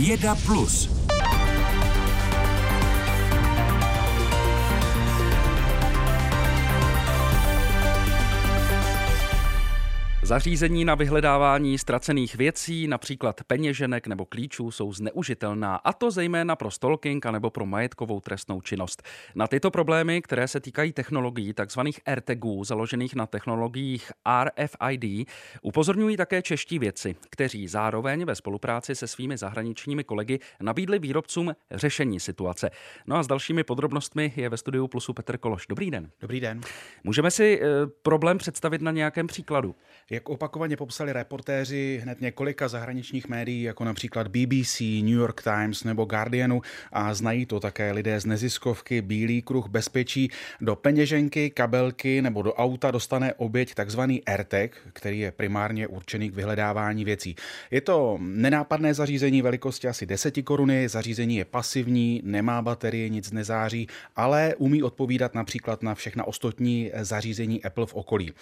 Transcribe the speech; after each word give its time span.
Věda 0.00 0.34
Plus. 0.34 0.99
Zařízení 10.30 10.84
na 10.84 10.94
vyhledávání 10.94 11.78
ztracených 11.78 12.34
věcí, 12.34 12.88
například 12.88 13.40
peněženek 13.46 14.06
nebo 14.06 14.24
klíčů, 14.24 14.70
jsou 14.70 14.92
zneužitelná, 14.92 15.76
a 15.76 15.92
to 15.92 16.10
zejména 16.10 16.56
pro 16.56 16.70
stalking 16.70 17.26
nebo 17.26 17.50
pro 17.50 17.66
majetkovou 17.66 18.20
trestnou 18.20 18.60
činnost. 18.60 19.02
Na 19.34 19.46
tyto 19.46 19.70
problémy, 19.70 20.22
které 20.22 20.48
se 20.48 20.60
týkají 20.60 20.92
technologií 20.92 21.54
tzv. 21.54 21.80
AirTagů, 22.06 22.64
založených 22.64 23.14
na 23.14 23.26
technologiích 23.26 24.12
RFID, 24.44 25.28
upozorňují 25.62 26.16
také 26.16 26.42
čeští 26.42 26.78
věci, 26.78 27.16
kteří 27.30 27.68
zároveň 27.68 28.24
ve 28.24 28.34
spolupráci 28.34 28.94
se 28.94 29.06
svými 29.06 29.36
zahraničními 29.36 30.04
kolegy 30.04 30.38
nabídli 30.60 30.98
výrobcům 30.98 31.54
řešení 31.70 32.20
situace. 32.20 32.70
No 33.06 33.16
a 33.16 33.22
s 33.22 33.26
dalšími 33.26 33.64
podrobnostmi 33.64 34.32
je 34.36 34.48
ve 34.48 34.56
studiu 34.56 34.88
Plusu 34.88 35.12
Petr 35.12 35.38
Kološ. 35.38 35.66
Dobrý 35.68 35.90
den. 35.90 36.10
Dobrý 36.20 36.40
den. 36.40 36.60
Můžeme 37.04 37.30
si 37.30 37.60
e, 37.62 37.86
problém 38.02 38.38
představit 38.38 38.82
na 38.82 38.90
nějakém 38.90 39.26
příkladu. 39.26 39.74
Jak 40.10 40.19
opakovaně 40.28 40.76
popsali 40.76 41.12
reportéři 41.12 42.00
hned 42.02 42.20
několika 42.20 42.68
zahraničních 42.68 43.28
médií, 43.28 43.62
jako 43.62 43.84
například 43.84 44.28
BBC, 44.28 44.80
New 44.80 45.18
York 45.18 45.42
Times 45.42 45.84
nebo 45.84 46.04
Guardianu, 46.04 46.62
a 46.92 47.14
znají 47.14 47.46
to 47.46 47.60
také 47.60 47.92
lidé 47.92 48.20
z 48.20 48.26
neziskovky 48.26 49.02
Bílý 49.02 49.42
kruh 49.42 49.68
bezpečí, 49.68 50.30
do 50.60 50.76
peněženky, 50.76 51.50
kabelky 51.50 52.22
nebo 52.22 52.42
do 52.42 52.54
auta 52.54 52.90
dostane 52.90 53.34
oběť 53.34 53.74
takzvaný 53.74 54.24
AirTag, 54.24 54.70
který 54.92 55.18
je 55.18 55.32
primárně 55.32 55.86
určený 55.86 56.30
k 56.30 56.34
vyhledávání 56.34 57.04
věcí. 57.04 57.36
Je 57.70 57.80
to 57.80 58.18
nenápadné 58.20 58.94
zařízení 58.94 59.42
velikosti 59.42 59.88
asi 59.88 60.06
10 60.06 60.42
koruny, 60.44 60.88
zařízení 60.88 61.36
je 61.36 61.44
pasivní, 61.44 62.20
nemá 62.24 62.62
baterii, 62.62 63.10
nic 63.10 63.32
nezáří, 63.32 63.86
ale 64.16 64.54
umí 64.58 64.82
odpovídat 64.82 65.34
například 65.34 65.82
na 65.82 65.94
všechna 65.94 66.24
ostatní 66.24 66.90
zařízení 67.00 67.64
Apple 67.64 67.86
v 67.86 67.94
okolí. 67.94 68.32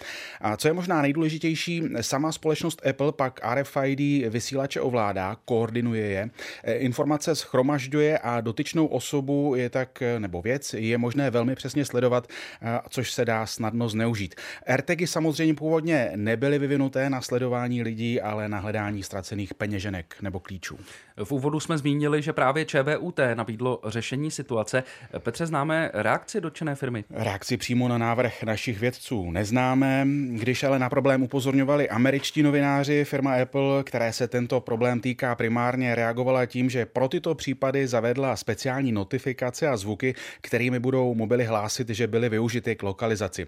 A 0.41 0.57
co 0.57 0.67
je 0.67 0.73
možná 0.73 1.01
nejdůležitější, 1.01 1.68
nejdůležitější, 1.69 2.03
sama 2.03 2.31
společnost 2.31 2.87
Apple 2.89 3.11
pak 3.11 3.39
RFID 3.55 3.99
vysílače 4.29 4.81
ovládá, 4.81 5.37
koordinuje 5.45 6.05
je, 6.05 6.29
e, 6.63 6.73
informace 6.73 7.35
schromažďuje 7.35 8.17
a 8.17 8.41
dotyčnou 8.41 8.85
osobu 8.85 9.55
je 9.55 9.69
tak, 9.69 10.03
nebo 10.19 10.41
věc, 10.41 10.73
je 10.73 10.97
možné 10.97 11.29
velmi 11.29 11.55
přesně 11.55 11.85
sledovat, 11.85 12.27
což 12.89 13.11
se 13.11 13.25
dá 13.25 13.45
snadno 13.45 13.89
zneužít. 13.89 14.35
AirTagy 14.65 15.07
samozřejmě 15.07 15.53
původně 15.53 16.11
nebyly 16.15 16.59
vyvinuté 16.59 17.09
na 17.09 17.21
sledování 17.21 17.83
lidí, 17.83 18.21
ale 18.21 18.49
na 18.49 18.59
hledání 18.59 19.03
ztracených 19.03 19.53
peněženek 19.53 20.15
nebo 20.21 20.39
klíčů. 20.39 20.79
V 21.23 21.31
úvodu 21.31 21.59
jsme 21.59 21.77
zmínili, 21.77 22.21
že 22.21 22.33
právě 22.33 22.65
ČVUT 22.65 23.19
nabídlo 23.33 23.79
řešení 23.85 24.31
situace. 24.31 24.83
Petře, 25.17 25.45
známe 25.45 25.91
reakci 25.93 26.41
dotčené 26.41 26.75
firmy? 26.75 27.03
Reakci 27.09 27.57
přímo 27.57 27.87
na 27.87 27.97
návrh 27.97 28.43
našich 28.43 28.79
vědců 28.79 29.31
neznáme. 29.31 30.07
Když 30.29 30.63
ale 30.63 30.79
na 30.79 30.89
problém 30.89 31.23
upozorňovali 31.23 31.89
američtí 31.89 32.43
novináři, 32.43 33.05
firma 33.05 33.41
Apple, 33.41 33.83
které 33.83 34.13
se 34.13 34.27
tento 34.27 34.59
problém 34.59 34.99
týká 34.99 35.35
primárně, 35.35 35.95
reagovala 35.95 36.45
tím, 36.45 36.69
že 36.69 36.85
pro 36.85 37.07
tyto 37.07 37.35
případy 37.35 37.87
zavedla 37.87 38.35
speciální 38.35 38.91
notifikace 38.91 39.67
a 39.67 39.77
zvuky, 39.77 40.15
kterými 40.41 40.79
budou 40.79 41.15
mobily 41.15 41.45
hlásit, 41.45 41.89
že 41.89 42.07
byly 42.07 42.29
využity 42.29 42.75
k 42.75 42.83
lokalizaci. 42.83 43.47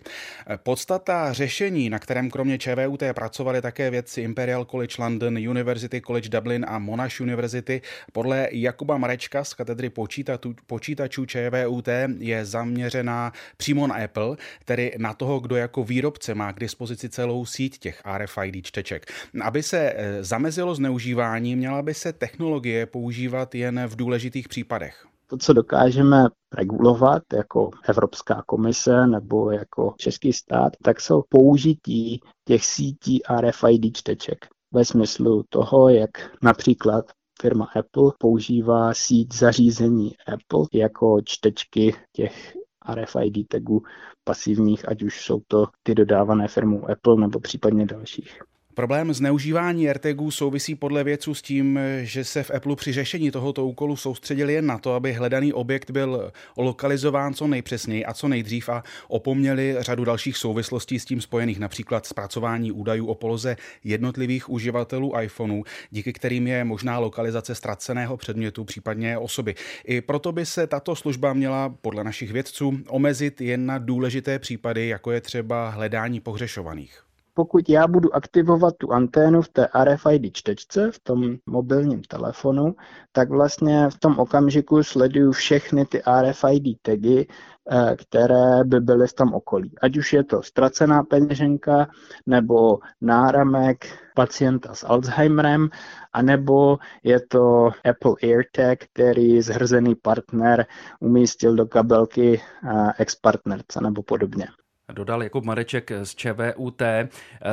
Podstata 0.63 1.33
řešení, 1.33 1.89
na 1.89 1.99
kterém 1.99 2.29
kromě 2.29 2.57
ČVUT 2.57 3.03
pracovali 3.13 3.61
také 3.61 3.89
vědci 3.89 4.21
Imperial 4.21 4.65
College 4.65 4.95
London, 4.99 5.37
University 5.37 6.01
College 6.01 6.29
Dublin 6.29 6.65
a 6.67 6.79
Monash 6.79 7.19
University, 7.21 7.60
univerzity. 7.61 7.81
Podle 8.13 8.47
Jakuba 8.51 8.97
Marečka 8.97 9.43
z 9.43 9.53
katedry 9.53 9.89
počítačů, 9.89 10.53
počítačů 10.67 11.25
ČVUT 11.25 11.87
je 12.17 12.45
zaměřená 12.45 13.31
přímo 13.57 13.87
na 13.87 13.95
Apple, 13.95 14.37
tedy 14.65 14.95
na 14.97 15.13
toho, 15.13 15.39
kdo 15.39 15.55
jako 15.55 15.83
výrobce 15.83 16.35
má 16.35 16.53
k 16.53 16.59
dispozici 16.59 17.09
celou 17.09 17.45
síť 17.45 17.79
těch 17.79 18.01
RFID 18.17 18.65
čteček. 18.65 19.05
Aby 19.41 19.63
se 19.63 19.93
eh, 19.95 20.23
zamezilo 20.23 20.75
zneužívání, 20.75 21.55
měla 21.55 21.81
by 21.81 21.93
se 21.93 22.13
technologie 22.13 22.85
používat 22.85 23.55
jen 23.55 23.87
v 23.87 23.95
důležitých 23.95 24.47
případech 24.47 25.05
to, 25.27 25.37
co 25.37 25.53
dokážeme 25.53 26.27
regulovat 26.53 27.23
jako 27.33 27.69
Evropská 27.89 28.43
komise 28.45 29.07
nebo 29.07 29.51
jako 29.51 29.93
český 29.97 30.33
stát, 30.33 30.73
tak 30.83 31.01
jsou 31.01 31.23
použití 31.29 32.19
těch 32.47 32.65
sítí 32.65 33.21
RFID 33.39 33.97
čteček 33.97 34.37
ve 34.71 34.85
smyslu 34.85 35.43
toho, 35.49 35.89
jak 35.89 36.09
například 36.41 37.05
firma 37.41 37.65
Apple 37.75 38.11
používá 38.17 38.93
síť 38.93 39.33
zařízení 39.33 40.17
Apple 40.17 40.65
jako 40.73 41.21
čtečky 41.23 41.95
těch 42.11 42.57
RFID 42.93 43.47
tagů 43.47 43.83
pasivních, 44.23 44.89
ať 44.89 45.03
už 45.03 45.21
jsou 45.25 45.41
to 45.47 45.67
ty 45.83 45.95
dodávané 45.95 46.47
firmou 46.47 46.89
Apple 46.89 47.15
nebo 47.15 47.39
případně 47.39 47.85
dalších. 47.85 48.41
Problém 48.81 49.13
zneužívání 49.13 49.87
AirTagů 49.87 50.31
souvisí 50.31 50.75
podle 50.75 51.03
vědců 51.03 51.33
s 51.33 51.41
tím, 51.41 51.79
že 52.01 52.23
se 52.23 52.43
v 52.43 52.51
Apple 52.51 52.75
při 52.75 52.93
řešení 52.93 53.31
tohoto 53.31 53.65
úkolu 53.65 53.95
soustředili 53.95 54.53
jen 54.53 54.65
na 54.65 54.77
to, 54.77 54.93
aby 54.93 55.13
hledaný 55.13 55.53
objekt 55.53 55.91
byl 55.91 56.31
lokalizován 56.57 57.33
co 57.33 57.47
nejpřesněji 57.47 58.05
a 58.05 58.13
co 58.13 58.27
nejdřív 58.27 58.69
a 58.69 58.83
opomněli 59.07 59.75
řadu 59.79 60.05
dalších 60.05 60.37
souvislostí 60.37 60.99
s 60.99 61.05
tím 61.05 61.21
spojených, 61.21 61.59
například 61.59 62.05
zpracování 62.05 62.71
údajů 62.71 63.05
o 63.05 63.15
poloze 63.15 63.57
jednotlivých 63.83 64.49
uživatelů 64.49 65.19
iPhoneu, 65.19 65.63
díky 65.91 66.13
kterým 66.13 66.47
je 66.47 66.63
možná 66.63 66.99
lokalizace 66.99 67.55
ztraceného 67.55 68.17
předmětu, 68.17 68.65
případně 68.65 69.17
osoby. 69.17 69.55
I 69.85 70.01
proto 70.01 70.31
by 70.31 70.45
se 70.45 70.67
tato 70.67 70.95
služba 70.95 71.33
měla 71.33 71.69
podle 71.69 72.03
našich 72.03 72.31
vědců 72.31 72.79
omezit 72.87 73.41
jen 73.41 73.65
na 73.65 73.77
důležité 73.77 74.39
případy, 74.39 74.87
jako 74.87 75.11
je 75.11 75.21
třeba 75.21 75.69
hledání 75.69 76.19
pohřešovaných 76.19 77.10
pokud 77.33 77.69
já 77.69 77.87
budu 77.87 78.15
aktivovat 78.15 78.73
tu 78.77 78.91
anténu 78.91 79.41
v 79.41 79.49
té 79.49 79.67
RFID 79.83 80.33
čtečce, 80.33 80.91
v 80.91 80.99
tom 80.99 81.35
mobilním 81.45 82.01
telefonu, 82.01 82.75
tak 83.11 83.29
vlastně 83.29 83.89
v 83.89 83.99
tom 83.99 84.19
okamžiku 84.19 84.83
sleduju 84.83 85.31
všechny 85.31 85.85
ty 85.85 86.01
RFID 86.21 86.81
tagy, 86.81 87.27
eh, 87.71 87.95
které 87.95 88.63
by 88.63 88.79
byly 88.79 89.07
v 89.07 89.13
tom 89.13 89.33
okolí. 89.33 89.71
Ať 89.81 89.97
už 89.97 90.13
je 90.13 90.23
to 90.23 90.43
ztracená 90.43 91.03
peněženka, 91.03 91.87
nebo 92.25 92.79
náramek 93.01 93.85
pacienta 94.15 94.73
s 94.73 94.85
Alzheimerem, 94.85 95.69
anebo 96.13 96.77
je 97.03 97.19
to 97.19 97.69
Apple 97.89 98.15
AirTag, 98.23 98.79
který 98.93 99.41
zhrzený 99.41 99.95
partner 99.95 100.65
umístil 100.99 101.55
do 101.55 101.65
kabelky 101.65 102.41
eh, 102.41 102.91
ex-partnerce 102.97 103.81
nebo 103.81 104.03
podobně 104.03 104.47
dodal 104.91 105.23
Jakub 105.23 105.45
Mareček 105.45 105.91
z 106.03 106.15
ČVUT. 106.15 106.81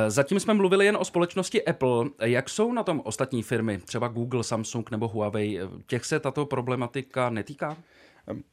Zatím 0.07 0.39
jsme 0.39 0.53
mluvili 0.53 0.85
jen 0.85 0.97
o 0.97 1.05
společnosti 1.05 1.65
Apple. 1.65 2.05
Jak 2.21 2.49
jsou 2.49 2.73
na 2.73 2.83
tom 2.83 3.01
ostatní 3.05 3.43
firmy, 3.43 3.77
třeba 3.77 4.07
Google, 4.07 4.43
Samsung 4.43 4.91
nebo 4.91 5.07
Huawei? 5.07 5.59
Těch 5.87 6.05
se 6.05 6.19
tato 6.19 6.45
problematika 6.45 7.29
netýká? 7.29 7.77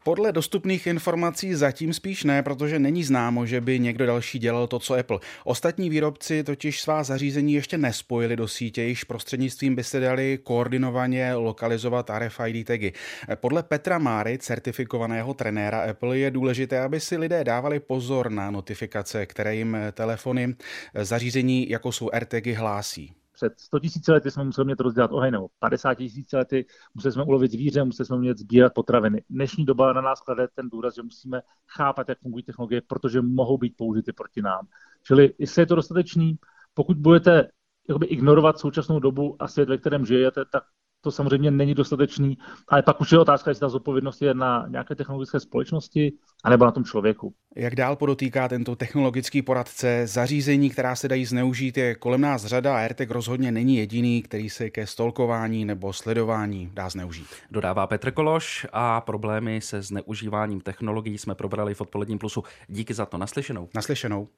Podle 0.04 0.32
dostupných 0.32 0.87
informací 0.87 1.54
zatím 1.54 1.92
spíš 1.92 2.25
ne, 2.25 2.42
protože 2.42 2.78
není 2.78 3.04
známo, 3.04 3.47
že 3.47 3.60
by 3.60 3.78
někdo 3.78 4.06
další 4.06 4.38
dělal 4.38 4.66
to, 4.66 4.78
co 4.78 4.94
Apple. 4.94 5.19
Ostatní 5.44 5.91
výrobci 5.91 6.44
totiž 6.44 6.81
svá 6.81 7.03
zařízení 7.03 7.54
ještě 7.54 7.78
nespojili 7.78 8.37
do 8.37 8.48
sítě, 8.48 8.82
již 8.82 9.04
prostřednictvím 9.04 9.75
by 9.75 9.84
se 9.84 10.00
dali 10.00 10.38
koordinovaně 10.42 11.34
lokalizovat 11.34 12.10
RFID 12.19 12.66
tagy. 12.66 12.92
Podle 13.34 13.62
Petra 13.62 13.98
Máry, 13.98 14.38
certifikovaného 14.38 15.34
trenéra 15.34 15.81
Apple, 15.91 16.19
je 16.19 16.31
důležité, 16.31 16.81
aby 16.81 17.00
si 17.00 17.16
lidé 17.16 17.44
dávali 17.44 17.81
pozor 17.81 18.31
na 18.31 18.50
notifikace, 18.50 19.26
které 19.26 19.56
jim 19.56 19.76
telefony 19.93 20.54
zařízení, 20.94 21.70
jako 21.70 21.93
jsou 21.93 22.10
AirTagy, 22.12 22.53
hlásí 22.53 23.12
před 23.37 23.61
100 23.61 23.79
tisíci 23.79 24.13
lety 24.13 24.31
jsme 24.31 24.45
museli 24.45 24.67
mít 24.67 24.81
rozdělat 24.81 25.13
oheň, 25.13 25.33
nebo 25.33 25.49
50 25.59 25.95
tisíci 25.95 26.37
lety 26.37 26.67
museli 26.95 27.13
jsme 27.13 27.25
ulovit 27.25 27.53
zvíře, 27.53 27.85
museli 27.85 28.06
jsme 28.06 28.19
mít 28.19 28.38
sbírat 28.38 28.75
potraviny. 28.75 29.25
Dnešní 29.31 29.65
doba 29.65 29.93
na 29.93 30.00
nás 30.00 30.21
klade 30.21 30.49
ten 30.55 30.69
důraz, 30.69 30.94
že 30.94 31.03
musíme 31.03 31.43
chápat, 31.69 32.09
jak 32.09 32.19
fungují 32.19 32.44
technologie, 32.44 32.83
protože 32.87 33.23
mohou 33.23 33.59
být 33.59 33.77
použity 33.77 34.12
proti 34.12 34.43
nám. 34.43 34.67
Čili 35.03 35.35
jestli 35.38 35.62
je 35.62 35.67
to 35.67 35.75
dostatečný, 35.75 36.38
pokud 36.75 36.97
budete 36.97 37.49
jakoby 37.88 38.06
ignorovat 38.06 38.59
současnou 38.59 39.00
dobu 39.00 39.37
a 39.39 39.49
svět, 39.49 39.69
ve 39.69 39.79
kterém 39.79 40.06
žijete, 40.06 40.44
tak 40.44 40.62
to 41.00 41.11
samozřejmě 41.11 41.50
není 41.50 41.75
dostatečný, 41.75 42.39
ale 42.69 42.82
pak 42.82 43.00
už 43.00 43.12
je 43.12 43.19
otázka, 43.19 43.50
jestli 43.50 43.61
ta 43.61 43.69
zodpovědnost 43.69 44.23
je 44.23 44.35
na 44.35 44.67
nějaké 44.69 44.94
technologické 44.94 45.41
společnosti, 45.41 46.12
anebo 46.46 46.64
na 46.64 46.70
tom 46.70 46.84
člověku. 46.84 47.34
Jak 47.58 47.75
dál 47.75 47.96
podotýká 47.96 48.48
tento 48.48 48.76
technologický 48.76 49.43
poradce, 49.43 50.06
zařízení, 50.06 50.70
která 50.70 50.96
se 50.96 51.08
dají 51.08 51.25
zneužít, 51.25 51.76
je 51.76 51.94
kolem 51.94 52.20
nás 52.20 52.44
řada 52.44 52.75
a 52.75 52.78
AirTag 52.78 53.10
rozhodně 53.10 53.52
není 53.52 53.76
jediný, 53.76 54.22
který 54.22 54.50
se 54.50 54.70
ke 54.70 54.87
stolkování 54.87 55.64
nebo 55.64 55.93
sledování 55.93 56.70
dá 56.75 56.88
zneužít. 56.88 57.26
Dodává 57.50 57.87
Petr 57.87 58.10
Kološ 58.10 58.66
a 58.72 59.00
problémy 59.00 59.60
se 59.60 59.82
zneužíváním 59.82 60.60
technologií 60.60 61.19
jsme 61.19 61.34
probrali 61.34 61.75
v 61.75 61.81
Odpoledním 61.81 62.19
plusu. 62.19 62.43
Díky 62.69 62.94
za 62.94 63.06
to. 63.06 63.19
Naslyšenou. 63.19 63.69
Naslyšenou. 63.75 64.28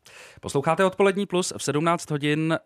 Posloucháte 0.41 0.85
Odpolední 0.85 1.27
plus 1.27 1.53
v 1.59 1.63
17 1.63 2.11
hodin 2.11 2.59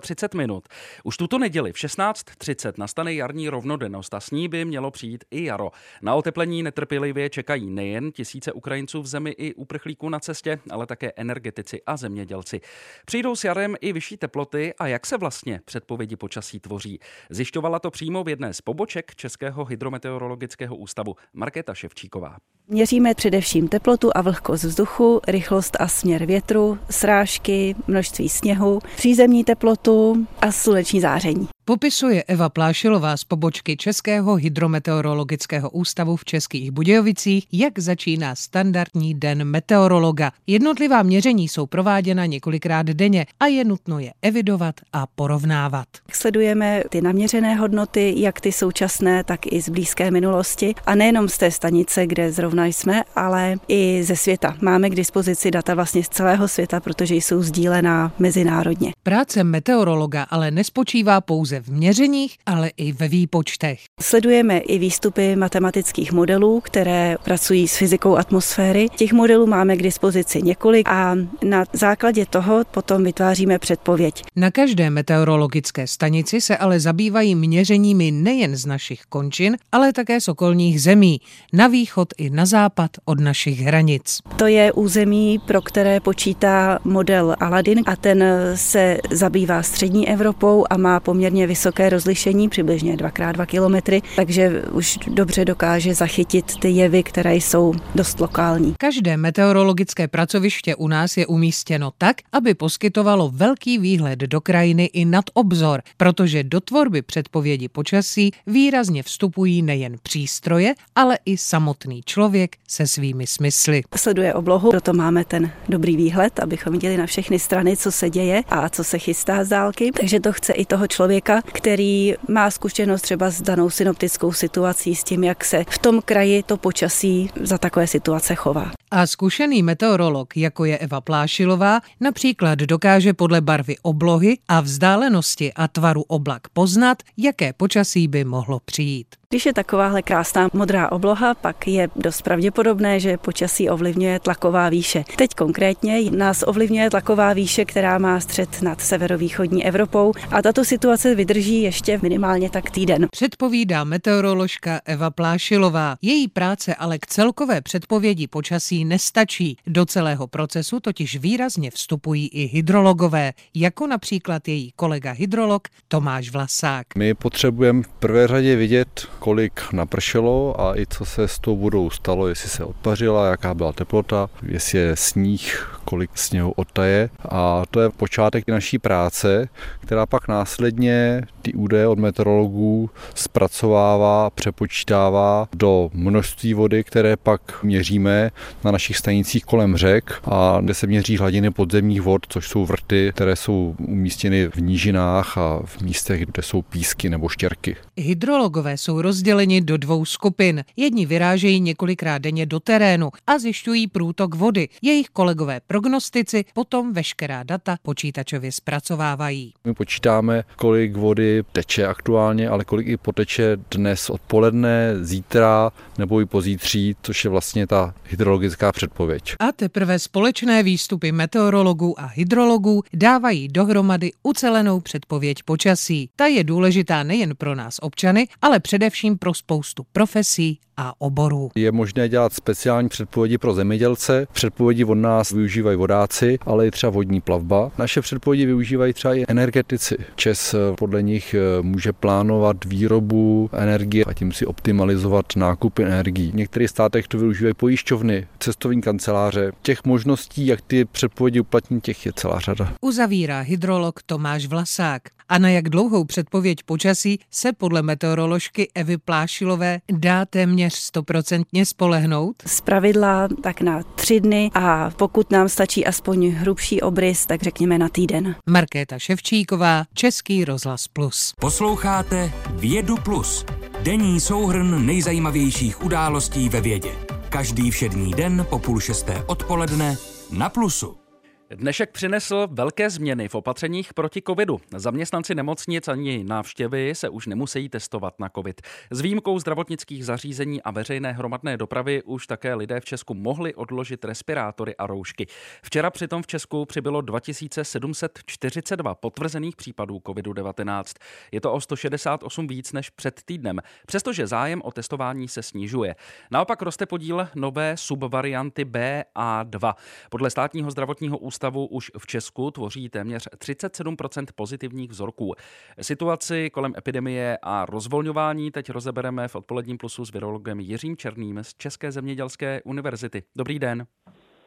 39 0.00 0.34
minut. 0.34 0.68
Už 1.04 1.16
tuto 1.16 1.38
neděli 1.38 1.72
v 1.72 1.76
16.30 1.76 2.72
nastane 2.78 3.14
jarní 3.14 3.48
rovnodennost 3.48 4.14
a 4.14 4.20
s 4.20 4.30
ní 4.30 4.48
by 4.48 4.64
mělo 4.64 4.90
přijít 4.90 5.24
i 5.30 5.44
jaro. 5.44 5.70
Na 6.02 6.14
oteplení 6.14 6.62
netrpělivě 6.62 7.30
čekají 7.30 7.70
nejen 7.70 8.12
tisíce 8.12 8.52
Ukrajinců 8.52 8.85
v 8.94 9.06
zemi 9.06 9.30
i 9.30 9.54
uprchlíků 9.54 10.08
na 10.08 10.20
cestě, 10.20 10.58
ale 10.70 10.86
také 10.86 11.12
energetici 11.16 11.82
a 11.86 11.96
zemědělci. 11.96 12.60
Přijdou 13.06 13.36
s 13.36 13.44
jarem 13.44 13.76
i 13.80 13.92
vyšší 13.92 14.16
teploty 14.16 14.74
a 14.78 14.86
jak 14.86 15.06
se 15.06 15.18
vlastně 15.18 15.60
předpovědi 15.64 16.16
počasí 16.16 16.60
tvoří. 16.60 16.98
Zjišťovala 17.30 17.78
to 17.78 17.90
přímo 17.90 18.24
v 18.24 18.28
jedné 18.28 18.54
z 18.54 18.60
poboček 18.60 19.14
Českého 19.14 19.64
hydrometeorologického 19.64 20.76
ústavu 20.76 21.14
Markéta 21.34 21.74
Ševčíková. 21.74 22.36
Měříme 22.68 23.14
především 23.14 23.68
teplotu 23.68 24.10
a 24.14 24.22
vlhkost 24.22 24.64
vzduchu, 24.64 25.20
rychlost 25.28 25.76
a 25.80 25.88
směr 25.88 26.26
větru, 26.26 26.78
srážky, 26.90 27.74
množství 27.86 28.28
sněhu, 28.28 28.78
přízemní 28.96 29.44
teplotu 29.44 30.26
a 30.40 30.52
sluneční 30.52 31.00
záření. 31.00 31.48
Popisuje 31.68 32.22
Eva 32.22 32.48
Plášilová 32.48 33.16
z 33.16 33.24
pobočky 33.24 33.76
Českého 33.76 34.34
hydrometeorologického 34.34 35.70
ústavu 35.70 36.16
v 36.16 36.24
Českých 36.24 36.70
Budějovicích, 36.70 37.46
jak 37.52 37.78
začíná 37.78 38.34
standardní 38.34 39.14
den 39.14 39.44
meteorologa. 39.44 40.30
Jednotlivá 40.46 41.02
měření 41.02 41.48
jsou 41.48 41.66
prováděna 41.66 42.26
několikrát 42.26 42.86
denně 42.86 43.26
a 43.40 43.46
je 43.46 43.64
nutno 43.64 43.98
je 43.98 44.12
evidovat 44.22 44.74
a 44.92 45.06
porovnávat. 45.06 45.86
Sledujeme 46.12 46.82
ty 46.88 47.00
naměřené 47.00 47.54
hodnoty, 47.54 48.14
jak 48.16 48.40
ty 48.40 48.52
současné, 48.52 49.24
tak 49.24 49.52
i 49.52 49.62
z 49.62 49.68
blízké 49.68 50.10
minulosti 50.10 50.74
a 50.86 50.94
nejenom 50.94 51.28
z 51.28 51.38
té 51.38 51.50
stanice, 51.50 52.06
kde 52.06 52.32
zrovna 52.32 52.66
jsme, 52.66 53.02
ale 53.16 53.56
i 53.68 54.02
ze 54.02 54.16
světa. 54.16 54.56
Máme 54.60 54.90
k 54.90 54.94
dispozici 54.94 55.50
data 55.50 55.74
vlastně 55.74 56.04
z 56.04 56.08
celého 56.08 56.48
světa, 56.48 56.80
protože 56.80 57.14
jsou 57.14 57.42
sdílená 57.42 58.12
mezinárodně. 58.18 58.92
Práce 59.02 59.44
meteorologa 59.44 60.22
ale 60.22 60.50
nespočívá 60.50 61.20
pouze 61.20 61.55
v 61.60 61.68
měřeních, 61.68 62.36
ale 62.46 62.70
i 62.76 62.92
ve 62.92 63.08
výpočtech. 63.08 63.80
Sledujeme 64.00 64.58
i 64.58 64.78
výstupy 64.78 65.36
matematických 65.36 66.12
modelů, 66.12 66.60
které 66.60 67.16
pracují 67.24 67.68
s 67.68 67.76
fyzikou 67.76 68.16
atmosféry. 68.16 68.88
Těch 68.96 69.12
modelů 69.12 69.46
máme 69.46 69.76
k 69.76 69.82
dispozici 69.82 70.42
několik 70.42 70.88
a 70.88 71.14
na 71.44 71.64
základě 71.72 72.26
toho 72.26 72.62
potom 72.70 73.04
vytváříme 73.04 73.58
předpověď. 73.58 74.22
Na 74.36 74.50
každé 74.50 74.90
meteorologické 74.90 75.86
stanici 75.86 76.40
se 76.40 76.56
ale 76.56 76.80
zabývají 76.80 77.34
měřeními 77.34 78.10
nejen 78.10 78.56
z 78.56 78.66
našich 78.66 79.02
končin, 79.08 79.56
ale 79.72 79.92
také 79.92 80.20
z 80.20 80.28
okolních 80.28 80.82
zemí, 80.82 81.20
na 81.52 81.66
východ 81.66 82.08
i 82.18 82.30
na 82.30 82.46
západ 82.46 82.90
od 83.04 83.20
našich 83.20 83.60
hranic. 83.60 84.18
To 84.36 84.46
je 84.46 84.72
území, 84.72 85.38
pro 85.38 85.62
které 85.62 86.00
počítá 86.00 86.78
model 86.84 87.36
Aladin 87.40 87.82
a 87.86 87.96
ten 87.96 88.24
se 88.54 88.98
zabývá 89.10 89.62
střední 89.62 90.08
Evropou 90.08 90.64
a 90.70 90.76
má 90.76 91.00
poměrně 91.00 91.45
vysoké 91.46 91.88
rozlišení, 91.88 92.48
přibližně 92.48 92.96
2x2 92.96 93.46
kilometry, 93.46 94.02
takže 94.16 94.62
už 94.72 94.98
dobře 95.06 95.44
dokáže 95.44 95.94
zachytit 95.94 96.58
ty 96.60 96.68
jevy, 96.70 97.02
které 97.02 97.34
jsou 97.34 97.74
dost 97.94 98.20
lokální. 98.20 98.74
Každé 98.78 99.16
meteorologické 99.16 100.08
pracoviště 100.08 100.74
u 100.74 100.88
nás 100.88 101.16
je 101.16 101.26
umístěno 101.26 101.92
tak, 101.98 102.16
aby 102.32 102.54
poskytovalo 102.54 103.30
velký 103.34 103.78
výhled 103.78 104.18
do 104.18 104.40
krajiny 104.40 104.84
i 104.84 105.04
nad 105.04 105.24
obzor, 105.34 105.82
protože 105.96 106.44
do 106.44 106.60
tvorby 106.60 107.02
předpovědi 107.02 107.68
počasí 107.68 108.30
výrazně 108.46 109.02
vstupují 109.02 109.62
nejen 109.62 109.96
přístroje, 110.02 110.74
ale 110.94 111.18
i 111.24 111.36
samotný 111.36 112.00
člověk 112.04 112.56
se 112.68 112.86
svými 112.86 113.26
smysly. 113.26 113.82
Sleduje 113.96 114.34
oblohu, 114.34 114.70
proto 114.70 114.92
máme 114.92 115.24
ten 115.24 115.50
dobrý 115.68 115.96
výhled, 115.96 116.40
abychom 116.40 116.72
viděli 116.72 116.96
na 116.96 117.06
všechny 117.06 117.38
strany, 117.38 117.76
co 117.76 117.92
se 117.92 118.10
děje 118.10 118.42
a 118.48 118.68
co 118.68 118.84
se 118.84 118.98
chystá 118.98 119.44
z 119.44 119.48
dálky. 119.48 119.90
Takže 119.92 120.20
to 120.20 120.32
chce 120.32 120.52
i 120.52 120.64
toho 120.64 120.86
člověka, 120.86 121.35
který 121.52 122.14
má 122.28 122.50
zkušenost 122.50 123.02
třeba 123.02 123.30
s 123.30 123.42
danou 123.42 123.70
synoptickou 123.70 124.32
situací, 124.32 124.94
s 124.94 125.04
tím, 125.04 125.24
jak 125.24 125.44
se 125.44 125.64
v 125.68 125.78
tom 125.78 126.02
kraji 126.04 126.42
to 126.42 126.56
počasí 126.56 127.30
za 127.40 127.58
takové 127.58 127.86
situace 127.86 128.34
chová. 128.34 128.70
A 128.90 129.06
zkušený 129.06 129.62
meteorolog, 129.62 130.36
jako 130.36 130.64
je 130.64 130.78
Eva 130.78 131.00
Plášilová, 131.00 131.80
například 132.00 132.58
dokáže 132.58 133.12
podle 133.12 133.40
barvy 133.40 133.76
oblohy 133.82 134.38
a 134.48 134.60
vzdálenosti 134.60 135.52
a 135.52 135.68
tvaru 135.68 136.02
oblak 136.02 136.48
poznat, 136.52 137.02
jaké 137.16 137.52
počasí 137.52 138.08
by 138.08 138.24
mohlo 138.24 138.60
přijít. 138.64 139.06
Když 139.28 139.46
je 139.46 139.52
takováhle 139.52 140.02
krásná 140.02 140.48
modrá 140.52 140.92
obloha, 140.92 141.34
pak 141.34 141.68
je 141.68 141.88
dost 141.96 142.22
pravděpodobné, 142.22 143.00
že 143.00 143.16
počasí 143.16 143.70
ovlivňuje 143.70 144.20
tlaková 144.20 144.68
výše. 144.68 145.04
Teď 145.16 145.30
konkrétně 145.34 146.10
nás 146.10 146.44
ovlivňuje 146.46 146.90
tlaková 146.90 147.32
výše, 147.32 147.64
která 147.64 147.98
má 147.98 148.20
střed 148.20 148.62
nad 148.62 148.80
severovýchodní 148.80 149.66
Evropou 149.66 150.12
a 150.30 150.42
tato 150.42 150.64
situace 150.64 151.14
vydrží 151.14 151.62
ještě 151.62 151.98
minimálně 152.02 152.50
tak 152.50 152.70
týden. 152.70 153.06
Předpovídá 153.10 153.84
meteoroložka 153.84 154.80
Eva 154.84 155.10
Plášilová. 155.10 155.96
Její 156.02 156.28
práce 156.28 156.74
ale 156.74 156.98
k 156.98 157.06
celkové 157.06 157.60
předpovědi 157.60 158.26
počasí 158.26 158.84
nestačí. 158.84 159.56
Do 159.66 159.86
celého 159.86 160.26
procesu 160.26 160.80
totiž 160.80 161.16
výrazně 161.16 161.70
vstupují 161.70 162.28
i 162.28 162.46
hydrologové, 162.46 163.32
jako 163.54 163.86
například 163.86 164.48
její 164.48 164.72
kolega 164.76 165.12
hydrolog 165.12 165.68
Tomáš 165.88 166.30
Vlasák. 166.30 166.86
My 166.96 167.14
potřebujeme 167.14 167.82
v 167.82 167.88
prvé 167.88 168.26
řadě 168.26 168.56
vidět, 168.56 169.08
kolik 169.26 169.72
napršelo 169.72 170.60
a 170.60 170.78
i 170.78 170.86
co 170.86 171.04
se 171.04 171.28
s 171.28 171.38
tou 171.38 171.56
vodou 171.56 171.90
stalo, 171.90 172.28
jestli 172.28 172.48
se 172.48 172.64
odpařila, 172.64 173.30
jaká 173.30 173.54
byla 173.54 173.72
teplota, 173.72 174.30
jestli 174.42 174.78
je 174.78 174.96
sníh, 174.96 175.75
kolik 175.86 176.10
sněhu 176.14 176.52
odtaje. 176.56 177.08
A 177.30 177.62
to 177.70 177.80
je 177.80 177.90
počátek 177.90 178.48
naší 178.48 178.78
práce, 178.78 179.48
která 179.80 180.06
pak 180.06 180.28
následně 180.28 181.22
ty 181.42 181.54
údaje 181.54 181.86
od 181.86 181.98
meteorologů 181.98 182.90
zpracovává, 183.14 184.30
přepočítává 184.30 185.48
do 185.56 185.90
množství 185.94 186.54
vody, 186.54 186.84
které 186.84 187.16
pak 187.16 187.62
měříme 187.62 188.30
na 188.64 188.70
našich 188.70 188.96
stanicích 188.96 189.44
kolem 189.44 189.76
řek 189.76 190.12
a 190.24 190.58
kde 190.60 190.74
se 190.74 190.86
měří 190.86 191.16
hladiny 191.16 191.50
podzemních 191.50 192.02
vod, 192.02 192.26
což 192.28 192.48
jsou 192.48 192.64
vrty, 192.66 193.12
které 193.14 193.36
jsou 193.36 193.74
umístěny 193.78 194.48
v 194.48 194.56
nížinách 194.56 195.38
a 195.38 195.60
v 195.64 195.82
místech, 195.82 196.26
kde 196.26 196.42
jsou 196.42 196.62
písky 196.62 197.10
nebo 197.10 197.28
štěrky. 197.28 197.76
Hydrologové 197.96 198.76
jsou 198.76 199.02
rozděleni 199.02 199.60
do 199.60 199.76
dvou 199.76 200.04
skupin. 200.04 200.64
Jedni 200.76 201.06
vyrážejí 201.06 201.60
několikrát 201.60 202.18
denně 202.18 202.46
do 202.46 202.60
terénu 202.60 203.10
a 203.26 203.38
zjišťují 203.38 203.86
průtok 203.86 204.34
vody. 204.34 204.68
Jejich 204.82 205.06
kolegové 205.08 205.60
prognostici 205.76 206.44
potom 206.54 206.92
veškerá 206.92 207.42
data 207.42 207.76
počítačově 207.82 208.52
zpracovávají. 208.52 209.52
My 209.64 209.74
počítáme, 209.74 210.44
kolik 210.56 210.96
vody 210.96 211.42
teče 211.52 211.86
aktuálně, 211.86 212.48
ale 212.48 212.64
kolik 212.64 212.86
i 212.86 212.96
poteče 212.96 213.56
dnes 213.70 214.10
odpoledne, 214.10 215.04
zítra 215.04 215.70
nebo 215.98 216.20
i 216.20 216.26
pozítří, 216.26 216.96
což 217.02 217.24
je 217.24 217.30
vlastně 217.30 217.66
ta 217.66 217.94
hydrologická 218.04 218.72
předpověď. 218.72 219.34
A 219.38 219.52
teprve 219.52 219.98
společné 219.98 220.62
výstupy 220.62 221.12
meteorologů 221.12 222.00
a 222.00 222.06
hydrologů 222.06 222.82
dávají 222.94 223.48
dohromady 223.48 224.10
ucelenou 224.22 224.80
předpověď 224.80 225.42
počasí. 225.42 226.10
Ta 226.16 226.26
je 226.26 226.44
důležitá 226.44 227.02
nejen 227.02 227.36
pro 227.36 227.54
nás 227.54 227.76
občany, 227.82 228.28
ale 228.42 228.60
především 228.60 229.18
pro 229.18 229.34
spoustu 229.34 229.86
profesí 229.92 230.58
a 230.76 230.92
oborů. 230.98 231.50
Je 231.54 231.72
možné 231.72 232.08
dělat 232.08 232.32
speciální 232.32 232.88
předpovědi 232.88 233.38
pro 233.38 233.54
zemědělce. 233.54 234.26
Předpovědi 234.32 234.84
od 234.84 234.94
nás 234.94 235.32
využívají 235.66 235.76
vodáci, 235.76 236.38
ale 236.46 236.66
i 236.66 236.70
třeba 236.70 236.90
vodní 236.90 237.20
plavba. 237.20 237.70
Naše 237.78 238.00
předpovědi 238.00 238.46
využívají 238.46 238.92
třeba 238.92 239.14
i 239.14 239.24
energetici. 239.28 239.96
Čes 240.16 240.54
podle 240.78 241.02
nich 241.02 241.34
může 241.62 241.92
plánovat 241.92 242.64
výrobu 242.64 243.50
energie 243.52 244.04
a 244.04 244.12
tím 244.12 244.32
si 244.32 244.46
optimalizovat 244.46 245.26
nákupy 245.36 245.82
energií. 245.82 246.30
V 246.30 246.34
některých 246.34 246.70
státech 246.70 247.08
to 247.08 247.18
využívají 247.18 247.54
pojišťovny, 247.54 248.26
cestovní 248.38 248.82
kanceláře. 248.82 249.52
Těch 249.62 249.84
možností, 249.84 250.46
jak 250.46 250.60
ty 250.60 250.84
předpovědi 250.84 251.40
uplatnit, 251.40 251.84
těch 251.84 252.06
je 252.06 252.12
celá 252.12 252.40
řada. 252.40 252.72
Uzavírá 252.80 253.40
hydrolog 253.40 254.02
Tomáš 254.02 254.46
Vlasák. 254.46 255.02
A 255.28 255.38
na 255.38 255.48
jak 255.48 255.68
dlouhou 255.68 256.04
předpověď 256.04 256.58
počasí 256.62 257.20
se 257.30 257.52
podle 257.52 257.82
meteoroložky 257.82 258.68
Evy 258.74 258.98
Plášilové 258.98 259.80
dá 259.92 260.24
téměř 260.24 260.74
stoprocentně 260.74 261.66
spolehnout? 261.66 262.36
Z 262.46 262.60
pravidla 262.60 263.28
tak 263.42 263.60
na 263.60 263.82
tři 263.82 264.20
dny 264.20 264.50
a 264.54 264.90
pokud 264.90 265.30
nám 265.30 265.48
stačí 265.48 265.86
aspoň 265.86 266.30
hrubší 266.30 266.80
obrys, 266.80 267.26
tak 267.26 267.42
řekněme 267.42 267.78
na 267.78 267.88
týden. 267.88 268.34
Markéta 268.50 268.98
Ševčíková, 268.98 269.84
Český 269.94 270.44
rozhlas 270.44 270.88
Plus. 270.88 271.32
Posloucháte 271.40 272.32
Vědu 272.50 272.96
Plus, 272.96 273.44
denní 273.82 274.20
souhrn 274.20 274.86
nejzajímavějších 274.86 275.84
událostí 275.84 276.48
ve 276.48 276.60
vědě. 276.60 276.90
Každý 277.28 277.70
všední 277.70 278.10
den 278.10 278.46
po 278.50 278.58
půl 278.58 278.80
šesté 278.80 279.24
odpoledne 279.26 279.96
na 280.30 280.48
Plusu. 280.48 281.05
Dnešek 281.50 281.92
přinesl 281.92 282.48
velké 282.50 282.90
změny 282.90 283.28
v 283.28 283.34
opatřeních 283.34 283.94
proti 283.94 284.22
covidu. 284.26 284.60
Zaměstnanci 284.76 285.34
nemocnic 285.34 285.88
ani 285.88 286.24
návštěvy 286.24 286.94
se 286.94 287.08
už 287.08 287.26
nemusí 287.26 287.68
testovat 287.68 288.14
na 288.20 288.28
covid. 288.28 288.60
S 288.90 289.00
výjimkou 289.00 289.38
zdravotnických 289.38 290.04
zařízení 290.04 290.62
a 290.62 290.70
veřejné 290.70 291.12
hromadné 291.12 291.56
dopravy 291.56 292.02
už 292.02 292.26
také 292.26 292.54
lidé 292.54 292.80
v 292.80 292.84
Česku 292.84 293.14
mohli 293.14 293.54
odložit 293.54 294.04
respirátory 294.04 294.76
a 294.76 294.86
roušky. 294.86 295.26
Včera 295.62 295.90
přitom 295.90 296.22
v 296.22 296.26
Česku 296.26 296.64
přibylo 296.64 297.00
2742 297.00 298.94
potvrzených 298.94 299.56
případů 299.56 299.96
covidu-19. 299.96 300.84
Je 301.32 301.40
to 301.40 301.52
o 301.52 301.60
168 301.60 302.46
víc 302.46 302.72
než 302.72 302.90
před 302.90 303.20
týdnem, 303.24 303.60
přestože 303.86 304.26
zájem 304.26 304.62
o 304.64 304.72
testování 304.72 305.28
se 305.28 305.42
snižuje. 305.42 305.96
Naopak 306.30 306.62
roste 306.62 306.86
podíl 306.86 307.28
nové 307.34 307.76
subvarianty 307.76 308.64
BA2. 308.64 309.74
Podle 310.10 310.30
státního 310.30 310.70
zdravotního 310.70 311.18
ústavu 311.18 311.35
ústavu 311.36 311.66
už 311.66 311.90
v 311.98 312.06
Česku 312.06 312.50
tvoří 312.50 312.88
téměř 312.88 313.28
37% 313.38 314.26
pozitivních 314.34 314.90
vzorků. 314.90 315.34
Situaci 315.80 316.50
kolem 316.50 316.72
epidemie 316.78 317.38
a 317.42 317.66
rozvolňování 317.66 318.50
teď 318.50 318.70
rozebereme 318.70 319.28
v 319.28 319.36
odpoledním 319.36 319.78
plusu 319.78 320.04
s 320.04 320.12
virologem 320.12 320.60
Jiřím 320.60 320.96
Černým 320.96 321.44
z 321.44 321.54
České 321.54 321.92
zemědělské 321.92 322.62
univerzity. 322.64 323.22
Dobrý 323.36 323.58
den. 323.58 323.86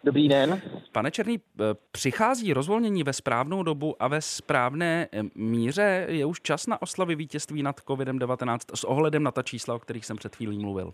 Dobrý 0.04 0.28
den. 0.28 0.62
Pane 0.92 1.12
Černý, 1.12 1.38
eh, 1.38 1.64
přichází 1.92 2.54
rozvolnění 2.54 3.04
ve 3.04 3.14
správnou 3.14 3.64
dobu 3.64 3.96
a 4.00 4.08
ve 4.08 4.22
správné 4.22 5.08
eh, 5.12 5.24
míře? 5.36 6.06
Je 6.10 6.26
už 6.26 6.42
čas 6.42 6.68
na 6.68 6.82
oslavy 6.82 7.16
vítězství 7.16 7.64
nad 7.64 7.80
COVID-19 7.80 8.58
s 8.76 8.84
ohledem 8.84 9.24
na 9.24 9.32
ta 9.32 9.44
čísla, 9.44 9.76
o 9.76 9.80
kterých 9.80 10.06
jsem 10.06 10.18
před 10.18 10.36
chvílí 10.36 10.60
mluvil? 10.60 10.94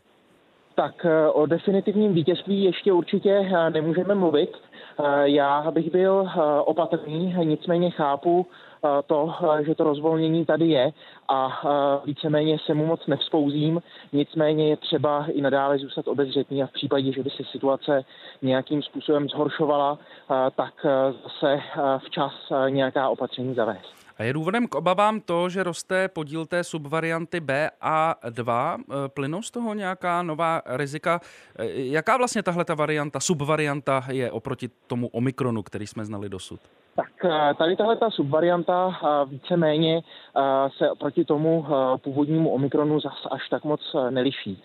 Tak 0.76 1.06
eh, 1.06 1.30
o 1.30 1.46
definitivním 1.46 2.14
vítězství 2.14 2.64
ještě 2.64 2.94
určitě 2.94 3.50
nemůžeme 3.70 4.16
mluvit. 4.16 4.50
Eh, 5.00 5.30
já 5.30 5.72
bych 5.72 5.92
byl 5.92 6.28
eh, 6.28 6.42
opatrný, 6.62 7.36
nicméně 7.44 7.90
chápu 7.90 8.48
eh, 8.86 8.88
to, 9.08 9.34
že 9.66 9.76
to 9.76 9.84
rozvolnění 9.84 10.46
tady 10.46 10.68
je 10.68 10.92
a 11.28 11.62
víceméně 12.06 12.58
se 12.66 12.74
mu 12.74 12.86
moc 12.86 13.08
nevzpouzím, 13.08 13.82
nicméně 14.14 14.70
je 14.70 14.78
třeba 14.78 15.26
i 15.32 15.42
nadále 15.42 15.78
zůstat 15.78 16.08
obezřetný 16.08 16.64
a 16.64 16.68
v 16.68 16.72
případě, 16.72 17.12
že 17.12 17.24
by 17.24 17.30
se 17.30 17.44
situace 17.52 18.06
nějakým 18.42 18.82
způsobem 18.82 19.30
zhoršovala, 19.30 20.00
tak 20.56 20.74
zase 21.24 21.60
včas 21.98 22.34
nějaká 22.70 23.10
opatření 23.10 23.54
zavést. 23.54 24.05
A 24.18 24.24
je 24.24 24.34
důvodem 24.34 24.68
k 24.68 24.76
obavám 24.76 25.20
to, 25.20 25.50
že 25.50 25.64
roste 25.64 26.08
podíl 26.08 26.46
té 26.46 26.64
subvarianty 26.64 27.40
BA2. 27.40 28.78
E, 28.80 29.10
plynou 29.10 29.42
z 29.42 29.52
toho 29.52 29.74
nějaká 29.74 30.24
nová 30.24 30.62
rizika? 30.66 31.20
E, 31.60 31.66
jaká 31.74 32.18
vlastně 32.18 32.44
tahle 32.44 32.66
ta 32.66 32.76
varianta, 32.76 33.20
subvarianta 33.20 34.04
je 34.12 34.32
oproti 34.32 34.70
tomu 34.88 35.08
Omikronu, 35.08 35.64
který 35.64 35.88
jsme 35.88 36.06
znali 36.06 36.30
dosud? 36.30 36.60
Tak 36.96 37.26
e, 37.26 37.54
tady 37.54 37.76
tahle 37.76 37.96
ta 37.96 38.10
subvarianta 38.10 39.00
víceméně 39.26 40.02
se 40.78 40.90
proti 41.00 41.26
tomu 41.26 41.66
původnímu 41.98 42.50
Omikronu 42.50 43.00
zas 43.00 43.28
až 43.32 43.50
tak 43.50 43.64
moc 43.64 43.82
neliší. 44.10 44.64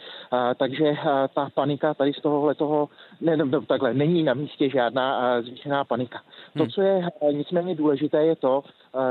Takže 0.57 0.93
ta 1.35 1.49
panika 1.55 1.95
tady 1.95 2.13
z 2.13 2.23
tohohle 2.23 2.55
toho, 2.55 2.89
ne, 3.21 3.37
ne, 3.37 3.61
takhle, 3.67 3.95
není 3.95 4.23
na 4.23 4.35
místě 4.35 4.71
žádná 4.71 5.43
zvýšená 5.43 5.85
panika. 5.85 6.21
To, 6.57 6.63
hmm. 6.63 6.71
co 6.71 6.83
je 6.83 7.09
nicméně 7.33 7.75
důležité, 7.75 8.25
je 8.25 8.37
to, 8.37 8.63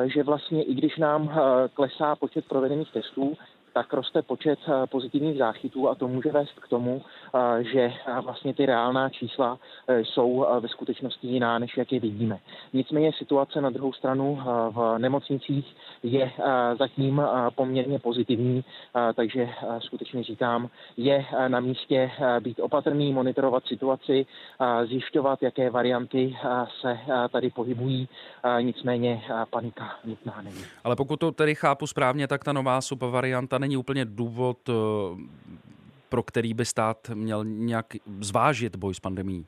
že 0.06 0.24
vlastně 0.24 0.64
i 0.64 0.74
když 0.74 0.98
nám 0.98 1.40
klesá 1.74 2.16
počet 2.16 2.46
provedených 2.46 2.92
testů, 2.92 3.38
tak 3.74 3.94
roste 3.94 4.22
počet 4.22 4.60
eh, 4.68 4.88
pozitivních 4.88 5.38
záchytů 5.38 5.90
a 5.90 5.96
to 5.96 6.08
může 6.08 6.32
vést 6.32 6.60
k 6.60 6.68
tomu, 6.68 7.02
eh, 7.36 7.64
že 7.64 7.82
eh, 7.82 8.22
vlastně 8.22 8.54
ty 8.54 8.66
reálná 8.66 9.10
čísla 9.10 9.60
jsou 10.04 10.46
ve 10.60 10.68
skutečnosti 10.68 11.28
jiná, 11.28 11.60
než 11.60 11.78
jak 11.78 11.92
je 11.92 12.00
vidíme. 12.00 12.40
Nicméně 12.74 13.12
situace 13.18 13.62
na 13.62 13.70
druhou 13.70 13.94
stranu 13.94 14.40
v 14.72 14.98
nemocnicích 14.98 15.76
je 16.04 16.32
zatím 16.80 17.22
poměrně 17.56 18.00
pozitivní, 18.00 18.64
takže 19.16 19.50
skutečně 19.80 20.24
říkám, 20.24 20.70
je 20.98 21.26
na 21.48 21.60
místě 21.60 22.12
být 22.40 22.60
opatrný, 22.60 23.14
monitorovat 23.14 23.66
situaci, 23.66 24.26
zjišťovat, 24.86 25.44
jaké 25.44 25.70
varianty 25.70 26.38
se 26.82 27.00
tady 27.32 27.50
pohybují, 27.50 28.08
nicméně 28.62 29.22
panika 29.50 29.96
nutná 30.06 30.42
není. 30.42 30.64
Ale 30.84 30.96
pokud 30.96 31.20
to 31.20 31.32
tedy 31.32 31.56
chápu 31.56 31.88
správně, 31.88 32.28
tak 32.28 32.44
ta 32.44 32.54
nová 32.54 32.82
subvarianta 32.82 33.59
není 33.60 33.78
úplně 33.78 34.06
důvod, 34.06 34.58
eh, 34.70 34.74
pro 36.10 36.24
který 36.24 36.54
by 36.54 36.66
stát 36.66 36.98
měl 37.14 37.46
nějak 37.46 37.86
zvážit 38.20 38.76
boj 38.76 38.94
s 38.94 39.00
pandemí. 39.00 39.46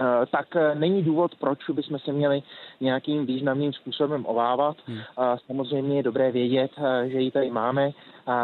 Eh, 0.00 0.26
tak 0.26 0.56
eh, 0.56 0.74
není 0.74 1.02
důvod, 1.02 1.34
proč 1.34 1.58
bychom 1.72 1.98
se 1.98 2.12
měli 2.12 2.42
nějakým 2.80 3.26
významným 3.26 3.72
způsobem 3.72 4.26
ovávat. 4.26 4.76
Hmm. 4.86 4.98
Samozřejmě 5.46 5.96
je 5.96 6.02
dobré 6.02 6.32
vědět, 6.32 6.70
že 7.06 7.18
ji 7.20 7.30
tady 7.30 7.50
máme. 7.50 7.90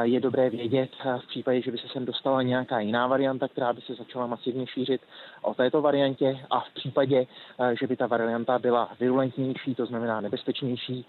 Je 0.03 0.21
dobré 0.21 0.51
vědět 0.51 0.91
v 1.25 1.27
případě, 1.29 1.63
že 1.63 1.71
by 1.71 1.79
se 1.79 1.89
sem 1.89 2.05
dostala 2.05 2.43
nějaká 2.43 2.81
jiná 2.81 3.07
varianta, 3.07 3.49
která 3.49 3.73
by 3.73 3.81
se 3.81 3.95
začala 3.95 4.27
masivně 4.27 4.67
šířit 4.67 5.01
o 5.43 5.55
této 5.55 5.83
variantě 5.83 6.47
a 6.51 6.61
v 6.61 6.75
případě, 6.75 7.27
že 7.81 7.87
by 7.87 7.97
ta 7.97 8.07
varianta 8.07 8.59
byla 8.59 8.91
virulentnější, 9.01 9.75
to 9.75 9.87
znamená 9.87 10.21
nebezpečnější, 10.21 11.07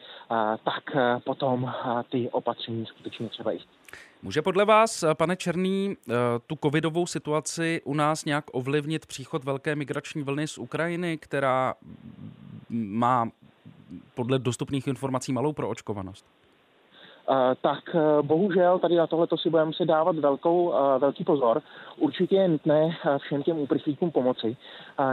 tak 0.63 0.83
potom 1.23 1.71
ty 2.09 2.29
opatření 2.29 2.85
skutečně 2.85 3.29
třeba 3.29 3.51
i 3.51 3.59
Může 4.23 4.41
podle 4.41 4.65
vás, 4.65 5.03
pane 5.13 5.35
Černý, 5.35 5.97
eh, 6.09 6.13
tu 6.47 6.55
covidovou 6.63 7.07
situaci 7.07 7.81
u 7.85 7.93
nás 7.93 8.25
nějak 8.25 8.45
ovlivnit 8.51 9.05
příchod 9.05 9.43
velké 9.43 9.75
migrační 9.75 10.23
vlny 10.23 10.47
z 10.47 10.57
Ukrajiny, 10.57 11.17
která 11.17 11.73
má 12.69 13.29
podle 14.15 14.39
dostupných 14.39 14.87
informací 14.87 15.33
malou 15.33 15.53
proočkovanost? 15.53 16.25
Tak 17.61 17.95
eh, 17.95 18.21
bohužel 18.21 18.79
tady 18.79 18.95
na 18.95 19.07
tohle 19.07 19.27
si 19.35 19.49
budeme 19.49 19.65
muset 19.65 19.85
dávat 19.85 20.15
velkou, 20.15 20.73
eh, 20.73 20.99
velký 20.99 21.23
pozor. 21.23 21.61
Určitě 22.01 22.35
je 22.35 22.47
nutné 22.47 22.97
eh, 23.05 23.17
všem 23.19 23.43
těm 23.43 23.57
uprchlíkům 23.57 24.11
pomoci. 24.11 24.57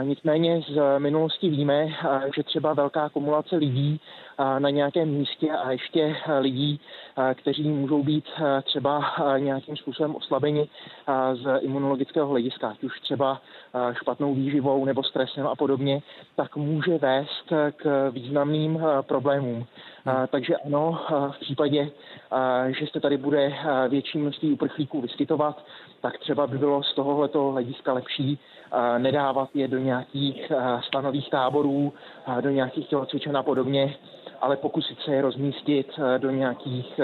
Nicméně 0.01 0.61
z 0.69 0.99
minulosti 0.99 1.49
víme, 1.49 1.87
že 2.35 2.43
třeba 2.43 2.73
velká 2.73 3.09
kumulace 3.09 3.55
lidí 3.55 3.99
na 4.59 4.69
nějakém 4.69 5.09
místě 5.09 5.51
a 5.51 5.71
ještě 5.71 6.15
lidí, 6.39 6.79
kteří 7.33 7.69
můžou 7.69 8.03
být 8.03 8.25
třeba 8.63 9.13
nějakým 9.37 9.77
způsobem 9.77 10.15
oslabeni 10.15 10.69
z 11.33 11.59
imunologického 11.61 12.27
hlediska, 12.27 12.69
ať 12.69 12.83
už 12.83 12.99
třeba 12.99 13.41
špatnou 13.93 14.33
výživou 14.33 14.85
nebo 14.85 15.03
stresem 15.03 15.47
a 15.47 15.55
podobně, 15.55 16.01
tak 16.35 16.55
může 16.55 16.97
vést 16.97 17.53
k 17.75 18.11
významným 18.11 18.79
problémům. 19.01 19.65
Takže 20.27 20.55
ano, 20.57 21.01
v 21.31 21.39
případě, 21.39 21.89
že 22.67 22.87
se 22.93 22.99
tady 22.99 23.17
bude 23.17 23.53
větší 23.89 24.17
množství 24.17 24.51
uprchlíků 24.51 25.01
vyskytovat, 25.01 25.65
tak 26.01 26.17
třeba 26.17 26.47
by 26.47 26.57
bylo 26.57 26.78
z 26.83 26.95
tohoto 26.95 27.51
hlediska 27.51 27.93
lepší 27.93 28.39
nedávat 28.97 29.49
je 29.53 29.67
do 29.67 29.77
nějakých 29.77 30.51
stanových 30.87 31.29
táborů, 31.29 31.93
do 32.41 32.49
nějakých 32.49 32.87
tělocvičen 32.87 33.37
a 33.37 33.43
podobně, 33.43 33.95
ale 34.41 34.57
pokusit 34.57 34.99
se 34.99 35.11
je 35.11 35.21
rozmístit 35.21 35.87
do 36.17 36.31
nějakých 36.31 36.99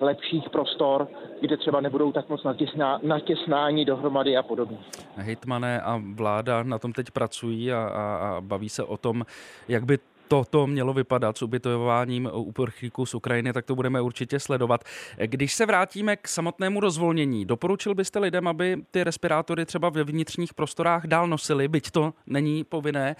lepších 0.00 0.50
prostor, 0.50 1.08
kde 1.40 1.56
třeba 1.56 1.80
nebudou 1.80 2.12
tak 2.12 2.28
moc 2.28 2.44
natěsná, 2.44 3.00
natěsnání 3.02 3.84
dohromady 3.84 4.36
a 4.36 4.42
podobně. 4.42 4.78
Hejtmané 5.16 5.80
a 5.80 6.00
vláda 6.14 6.62
na 6.62 6.78
tom 6.78 6.92
teď 6.92 7.10
pracují 7.10 7.72
a, 7.72 7.78
a, 7.78 8.16
a 8.16 8.40
baví 8.40 8.68
se 8.68 8.84
o 8.84 8.96
tom, 8.96 9.24
jak 9.68 9.84
by 9.84 9.98
toto 10.30 10.66
mělo 10.66 10.92
vypadat 10.92 11.38
s 11.38 11.42
ubytováním 11.42 12.30
uprchlíků 12.32 13.06
z 13.06 13.14
Ukrajiny, 13.14 13.52
tak 13.52 13.64
to 13.66 13.74
budeme 13.74 14.00
určitě 14.00 14.40
sledovat. 14.40 14.84
Když 15.16 15.54
se 15.54 15.66
vrátíme 15.66 16.16
k 16.16 16.28
samotnému 16.28 16.80
rozvolnění, 16.80 17.44
doporučil 17.44 17.94
byste 17.94 18.18
lidem, 18.18 18.48
aby 18.48 18.76
ty 18.90 19.04
respirátory 19.04 19.66
třeba 19.66 19.88
ve 19.88 20.04
vnitřních 20.04 20.54
prostorách 20.54 21.06
dál 21.06 21.26
nosili, 21.26 21.68
byť 21.68 21.90
to 21.90 22.12
není 22.26 22.64
povinné, 22.64 23.16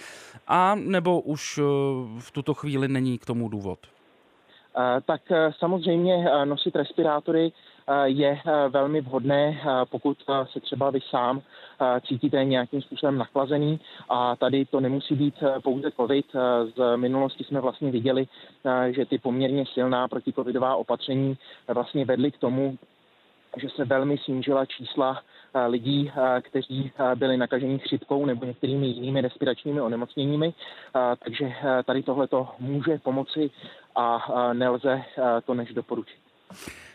a 0.46 0.74
nebo 0.74 1.20
už 1.20 1.58
eh, 1.58 1.62
v 2.18 2.30
tuto 2.32 2.54
chvíli 2.54 2.88
není 2.88 3.18
k 3.18 3.26
tomu 3.26 3.48
důvod? 3.48 3.78
Eh, 3.86 5.00
tak 5.06 5.20
eh, 5.30 5.50
samozřejmě 5.58 6.24
nosit 6.44 6.76
respirátory 6.76 7.52
je 8.04 8.40
velmi 8.68 9.00
vhodné, 9.00 9.60
pokud 9.90 10.18
se 10.52 10.60
třeba 10.60 10.90
vy 10.90 11.00
sám 11.10 11.42
cítíte 12.06 12.44
nějakým 12.44 12.82
způsobem 12.82 13.18
nachlazený 13.18 13.80
a 14.08 14.36
tady 14.36 14.64
to 14.64 14.80
nemusí 14.80 15.14
být 15.14 15.34
pouze 15.62 15.90
COVID. 15.90 16.26
Z 16.76 16.96
minulosti 16.96 17.44
jsme 17.44 17.60
vlastně 17.60 17.90
viděli, 17.90 18.26
že 18.90 19.04
ty 19.06 19.18
poměrně 19.18 19.64
silná 19.74 20.08
protikovidová 20.08 20.76
opatření 20.76 21.38
vlastně 21.68 22.04
vedly 22.04 22.30
k 22.30 22.38
tomu, 22.38 22.78
že 23.56 23.68
se 23.68 23.84
velmi 23.84 24.18
snížila 24.18 24.66
čísla 24.66 25.22
lidí, 25.66 26.12
kteří 26.40 26.92
byli 27.14 27.36
nakaženi 27.36 27.78
chřipkou 27.78 28.26
nebo 28.26 28.44
některými 28.44 28.86
jinými 28.86 29.20
respiračními 29.20 29.80
onemocněními. 29.80 30.54
Takže 31.24 31.52
tady 31.84 32.02
tohle 32.02 32.28
může 32.58 32.98
pomoci 32.98 33.50
a 33.96 34.28
nelze 34.52 35.02
to 35.44 35.54
než 35.54 35.72
doporučit. 35.72 36.20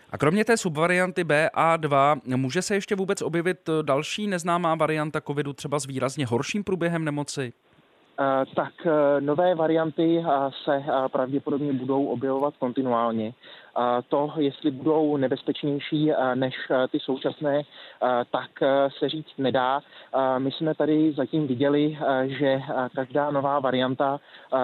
A 0.10 0.18
kromě 0.18 0.46
té 0.46 0.58
subvarianty 0.58 1.24
BA2, 1.24 2.22
může 2.36 2.62
se 2.62 2.76
ještě 2.76 2.96
vůbec 2.96 3.22
objevit 3.22 3.70
další 3.82 4.28
neznámá 4.28 4.76
varianta 4.76 5.22
covidu 5.22 5.54
třeba 5.54 5.80
s 5.80 5.86
výrazně 5.86 6.26
horším 6.26 6.64
průběhem 6.64 7.04
nemoci? 7.04 7.54
Eh, 8.20 8.46
tak 8.56 8.74
eh, 8.86 9.22
nové 9.22 9.56
varianty 9.56 10.20
eh, 10.20 10.50
se 10.64 10.84
pravděpodobně 11.12 11.74
budou 11.74 12.06
objevovat 12.06 12.54
kontinuálně. 12.60 13.34
To, 14.10 14.34
jestli 14.38 14.72
budou 14.72 15.18
nebezpečnější 15.18 16.12
než 16.36 16.56
ty 16.92 17.00
současné, 17.00 17.62
tak 18.32 18.50
se 19.00 19.10
říct 19.10 19.38
nedá. 19.38 19.82
My 20.38 20.52
jsme 20.52 20.76
tady 20.76 21.14
zatím 21.14 21.48
viděli, 21.48 21.98
že 22.26 22.62
každá 22.96 23.32
nová 23.32 23.60
varianta 23.60 24.20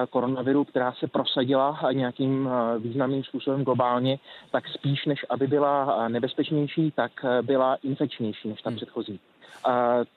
koronaviru, 0.09 0.63
která 0.63 0.91
se 0.91 1.07
prosadila 1.07 1.79
nějakým 1.91 2.49
významným 2.79 3.23
způsobem 3.23 3.63
globálně, 3.63 4.19
tak 4.51 4.67
spíš 4.67 5.05
než 5.05 5.25
aby 5.29 5.47
byla 5.47 6.07
nebezpečnější, 6.07 6.91
tak 6.91 7.11
byla 7.41 7.75
infekčnější 7.75 8.49
než 8.49 8.61
ta 8.61 8.69
hmm. 8.69 8.77
předchozí. 8.77 9.19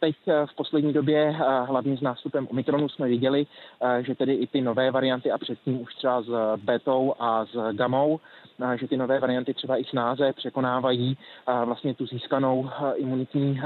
Teď 0.00 0.16
eh, 0.28 0.46
v 0.46 0.54
poslední 0.56 0.92
době, 0.92 1.36
eh, 1.40 1.64
hlavně 1.64 1.96
s 1.96 2.00
nástupem 2.00 2.48
Omikronu, 2.50 2.88
jsme 2.88 3.08
viděli, 3.08 3.46
eh, 3.82 4.02
že 4.02 4.14
tedy 4.14 4.34
i 4.34 4.46
ty 4.46 4.60
nové 4.60 4.90
varianty 4.90 5.30
a 5.30 5.38
předtím 5.38 5.80
už 5.80 5.94
třeba 5.94 6.22
s 6.22 6.56
betou 6.56 7.14
a 7.18 7.44
s 7.46 7.72
gamou, 7.72 8.20
že 8.76 8.88
ty 8.88 8.96
nové 8.96 9.20
varianty 9.20 9.54
třeba 9.54 9.76
i 9.76 9.84
snáze 9.84 10.32
překonávají 10.32 11.16
vlastně 11.64 11.94
tu 11.94 12.06
získanou 12.06 12.70
imunitní 12.96 13.60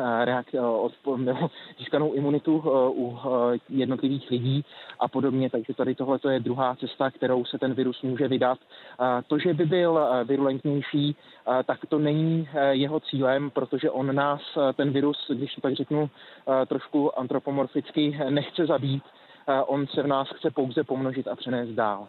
nebo 1.17 1.51
získanou 1.79 2.13
imunitu 2.13 2.63
u 2.97 3.19
jednotlivých 3.69 4.31
lidí 4.31 4.65
a 5.01 5.09
podobně. 5.09 5.51
Takže 5.51 5.75
tady 5.75 5.95
tohle 5.95 6.19
je 6.31 6.41
druhá 6.41 6.77
cesta, 6.77 7.11
kterou 7.11 7.45
se 7.45 7.59
ten 7.59 7.75
virus 7.75 8.03
může 8.03 8.29
vydat. 8.29 8.59
To, 9.27 9.39
že 9.39 9.55
by 9.55 9.67
byl 9.67 10.01
virulentnější, 10.25 11.17
tak 11.65 11.79
to 11.89 11.99
není 11.99 12.49
jeho 12.71 13.01
cílem, 13.01 13.51
protože 13.51 13.91
on 13.91 14.15
nás, 14.15 14.41
ten 14.77 14.91
virus, 14.91 15.31
když 15.35 15.58
to 15.61 15.69
tak 15.69 15.75
řeknu 15.75 16.11
trošku 16.67 17.19
antropomorficky, 17.19 18.19
nechce 18.31 18.67
zabít. 18.67 19.03
On 19.67 19.87
se 19.87 20.03
v 20.03 20.07
nás 20.07 20.29
chce 20.37 20.51
pouze 20.51 20.85
pomnožit 20.85 21.29
a 21.29 21.37
přenést 21.37 21.69
dál. 21.69 22.09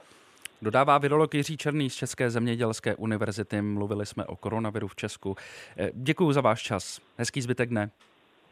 Dodává 0.62 0.98
virolog 0.98 1.34
Jiří 1.36 1.58
Černý 1.58 1.89
z 1.89 1.96
České 1.96 2.29
zemědělské 2.29 2.96
univerzity. 2.96 3.62
Mluvili 3.62 4.06
jsme 4.06 4.25
o 4.25 4.36
koronaviru 4.36 4.88
v 4.88 4.96
Česku. 4.96 5.36
Eh, 5.77 5.91
děkuji 5.94 6.34
za 6.34 6.41
váš 6.41 6.62
čas. 6.62 7.00
Hezký 7.18 7.41
zbytek 7.41 7.70
dne. 7.70 7.89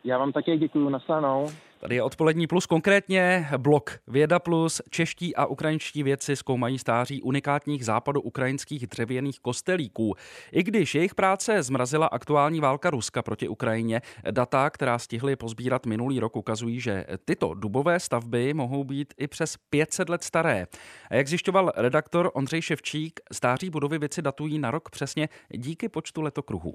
Já 0.08 0.18
vám 0.18 0.32
také 0.32 0.58
děkuji, 0.58 0.90
naslánou. 0.90 1.50
Tady 1.80 1.96
je 1.96 2.04
odpolední 2.04 2.48
plus, 2.48 2.66
konkrétně 2.66 3.48
blok 3.58 4.00
Věda 4.08 4.40
plus. 4.40 4.82
Čeští 4.90 5.36
a 5.36 5.46
ukrajinští 5.46 6.04
vědci 6.04 6.36
zkoumají 6.36 6.80
stáří 6.80 7.22
unikátních 7.22 7.86
západo-ukrajinských 7.86 8.88
dřevěných 8.88 9.40
kostelíků. 9.40 10.16
I 10.52 10.64
když 10.64 10.96
jejich 10.96 11.16
práce 11.16 11.64
zmrazila 11.64 12.08
aktuální 12.08 12.60
válka 12.60 12.90
Ruska 12.90 13.22
proti 13.22 13.48
Ukrajině, 13.48 14.02
data, 14.32 14.70
která 14.70 15.00
stihli 15.00 15.36
pozbírat 15.36 15.86
minulý 15.86 16.20
rok, 16.20 16.36
ukazují, 16.36 16.80
že 16.80 17.06
tyto 17.26 17.54
dubové 17.54 18.00
stavby 18.00 18.54
mohou 18.54 18.84
být 18.84 19.14
i 19.18 19.28
přes 19.28 19.58
500 19.70 20.10
let 20.10 20.24
staré. 20.24 20.68
A 21.10 21.16
jak 21.16 21.28
zjišťoval 21.28 21.72
redaktor 21.76 22.32
Ondřej 22.34 22.62
Ševčík, 22.62 23.20
stáří 23.32 23.70
budovy 23.70 24.00
věci 24.00 24.22
datují 24.22 24.60
na 24.60 24.72
rok 24.72 24.90
přesně 24.90 25.30
díky 25.50 25.90
počtu 25.90 26.22
letokruhů. 26.22 26.74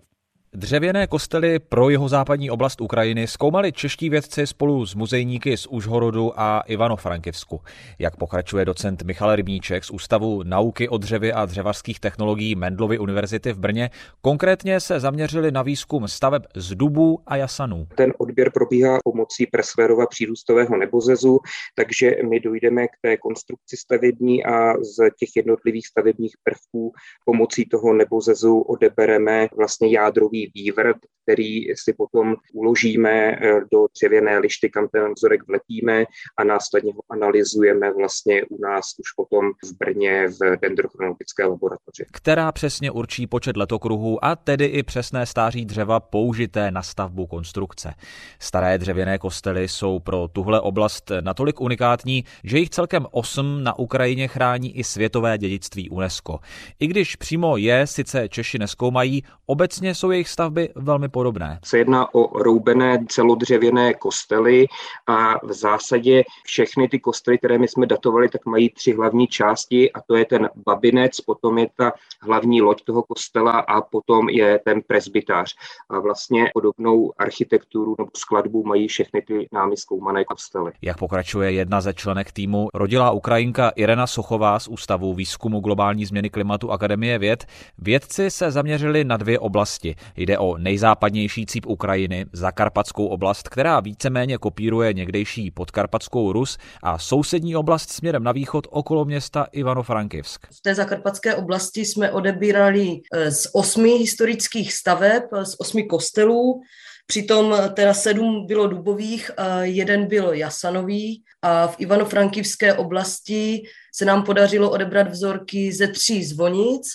Dřevěné 0.54 1.06
kostely 1.06 1.58
pro 1.58 1.90
jeho 1.90 2.08
západní 2.08 2.50
oblast 2.50 2.80
Ukrajiny 2.80 3.26
zkoumali 3.26 3.72
čeští 3.72 4.10
vědci 4.10 4.46
spolu 4.46 4.86
s 4.86 4.94
muzejníky 4.94 5.56
z 5.56 5.66
Užhorodu 5.66 6.40
a 6.40 6.62
Ivano-Frankivsku. 6.66 7.60
Jak 7.98 8.16
pokračuje 8.16 8.64
docent 8.64 9.02
Michal 9.02 9.36
Rybníček 9.36 9.84
z 9.84 9.90
Ústavu 9.90 10.42
nauky 10.42 10.88
o 10.88 10.98
dřevě 10.98 11.32
a 11.32 11.46
dřevařských 11.46 12.00
technologií 12.00 12.54
Mendlovy 12.54 12.98
univerzity 12.98 13.52
v 13.52 13.58
Brně, 13.58 13.90
konkrétně 14.20 14.80
se 14.80 15.00
zaměřili 15.00 15.50
na 15.50 15.62
výzkum 15.62 16.08
staveb 16.08 16.42
z 16.56 16.74
dubů 16.74 17.18
a 17.26 17.36
jasanů. 17.36 17.86
Ten 17.94 18.12
odběr 18.18 18.50
probíhá 18.50 18.98
pomocí 19.04 19.46
presférova 19.46 20.06
přírůstového 20.06 20.76
nebozezu, 20.76 21.38
takže 21.74 22.16
my 22.28 22.40
dojdeme 22.40 22.88
k 22.88 22.92
té 23.02 23.16
konstrukci 23.16 23.76
stavební 23.76 24.44
a 24.44 24.74
z 24.74 25.10
těch 25.18 25.28
jednotlivých 25.36 25.86
stavebních 25.86 26.32
prvků 26.44 26.92
pomocí 27.24 27.64
toho 27.64 27.92
nebozezu 27.94 28.58
odebereme 28.58 29.48
vlastně 29.56 29.88
jádrový 29.92 30.41
і 30.54 30.70
в 30.70 30.96
který 31.22 31.64
si 31.74 31.92
potom 31.92 32.34
uložíme 32.52 33.10
eh, 33.10 33.60
do 33.72 33.86
dřevěné 33.96 34.38
lišty, 34.38 34.70
kam 34.70 34.88
ten 34.88 35.12
vzorek 35.12 35.40
vlepíme 35.46 36.04
a 36.38 36.44
následně 36.44 36.92
ho 36.92 37.02
analyzujeme 37.10 37.92
vlastně 37.92 38.44
u 38.44 38.60
nás 38.60 38.84
už 38.98 39.12
potom 39.16 39.44
v 39.64 39.78
Brně 39.78 40.28
v 40.28 40.56
dendrochronologické 40.60 41.44
laboratoři. 41.44 42.04
Která 42.12 42.52
přesně 42.52 42.90
určí 42.90 43.26
počet 43.26 43.56
letokruhů 43.56 44.24
a 44.24 44.36
tedy 44.36 44.64
i 44.64 44.82
přesné 44.82 45.26
stáří 45.26 45.64
dřeva 45.64 46.00
použité 46.00 46.70
na 46.70 46.82
stavbu 46.82 47.26
konstrukce. 47.26 47.94
Staré 48.38 48.78
dřevěné 48.78 49.18
kostely 49.18 49.68
jsou 49.68 49.98
pro 49.98 50.28
tuhle 50.28 50.60
oblast 50.60 51.10
natolik 51.20 51.60
unikátní, 51.60 52.24
že 52.44 52.58
jich 52.58 52.70
celkem 52.70 53.06
osm 53.10 53.64
na 53.64 53.78
Ukrajině 53.78 54.28
chrání 54.28 54.78
i 54.78 54.84
světové 54.84 55.38
dědictví 55.38 55.90
UNESCO. 55.90 56.38
I 56.80 56.86
když 56.86 57.16
přímo 57.16 57.56
je 57.56 57.86
sice 57.86 58.28
Češi 58.28 58.58
neskoumají, 58.58 59.24
obecně 59.46 59.94
jsou 59.94 60.10
jejich 60.10 60.28
stavby 60.28 60.68
velmi 60.74 61.08
podobné. 61.12 61.58
Se 61.64 61.78
jedná 61.78 62.14
o 62.14 62.38
roubené 62.42 63.04
celodřevěné 63.08 63.94
kostely 63.94 64.66
a 65.06 65.46
v 65.46 65.52
zásadě 65.52 66.22
všechny 66.44 66.88
ty 66.88 66.98
kostely, 67.00 67.38
které 67.38 67.58
my 67.58 67.68
jsme 67.68 67.86
datovali, 67.86 68.28
tak 68.28 68.46
mají 68.46 68.70
tři 68.70 68.92
hlavní 68.92 69.26
části 69.26 69.92
a 69.92 70.00
to 70.00 70.16
je 70.16 70.24
ten 70.24 70.48
babinec, 70.66 71.20
potom 71.20 71.58
je 71.58 71.66
ta 71.76 71.92
hlavní 72.20 72.62
loď 72.62 72.84
toho 72.84 73.02
kostela 73.02 73.52
a 73.52 73.80
potom 73.80 74.28
je 74.28 74.60
ten 74.64 74.82
presbytář. 74.86 75.54
A 75.90 76.00
vlastně 76.00 76.50
podobnou 76.54 77.12
architekturu 77.18 77.94
nebo 77.98 78.10
skladbu 78.16 78.64
mají 78.64 78.88
všechny 78.88 79.22
ty 79.22 79.48
námi 79.52 79.76
zkoumané 79.76 80.24
kostely. 80.24 80.72
Jak 80.82 80.98
pokračuje 80.98 81.52
jedna 81.52 81.80
ze 81.80 81.94
členek 81.94 82.32
týmu, 82.32 82.68
rodila 82.74 83.10
Ukrajinka 83.10 83.68
Irena 83.68 84.06
Sochová 84.06 84.58
z 84.58 84.68
Ústavu 84.68 85.14
výzkumu 85.14 85.60
globální 85.60 86.04
změny 86.04 86.30
klimatu 86.30 86.70
Akademie 86.70 87.18
věd, 87.18 87.46
vědci 87.78 88.30
se 88.30 88.50
zaměřili 88.50 89.04
na 89.04 89.16
dvě 89.16 89.38
oblasti. 89.38 89.96
Jde 90.16 90.38
o 90.38 90.58
nejzápadnější 90.58 91.01
cíp 91.46 91.66
Ukrajiny, 91.66 92.26
Zakarpatskou 92.32 93.06
oblast, 93.06 93.48
která 93.48 93.80
víceméně 93.80 94.38
kopíruje 94.38 94.92
někdejší 94.92 95.50
podkarpatskou 95.50 96.32
Rus 96.32 96.58
a 96.82 96.98
sousední 96.98 97.56
oblast 97.56 97.90
směrem 97.90 98.24
na 98.24 98.32
východ 98.32 98.66
okolo 98.70 99.04
města 99.04 99.46
Ivano-Frankivsk. 99.52 100.38
V 100.50 100.60
té 100.62 100.74
zakarpatské 100.74 101.34
oblasti 101.34 101.84
jsme 101.84 102.12
odebírali 102.12 103.00
eh, 103.12 103.30
z 103.30 103.48
osmi 103.52 103.90
historických 103.90 104.72
staveb, 104.72 105.22
eh, 105.32 105.44
z 105.44 105.56
osmi 105.60 105.82
kostelů, 105.82 106.62
Přitom 107.06 107.54
eh, 107.54 107.68
teda 107.68 107.94
sedm 107.94 108.46
bylo 108.46 108.66
dubových, 108.66 109.30
a 109.38 109.62
jeden 109.62 110.06
byl 110.06 110.32
jasanový. 110.32 111.22
A 111.42 111.66
v 111.66 111.76
Ivano-Frankivské 111.80 112.74
oblasti 112.76 113.62
se 113.94 114.04
nám 114.04 114.22
podařilo 114.22 114.70
odebrat 114.70 115.08
vzorky 115.08 115.72
ze 115.72 115.88
tří 115.88 116.24
zvonic 116.24 116.88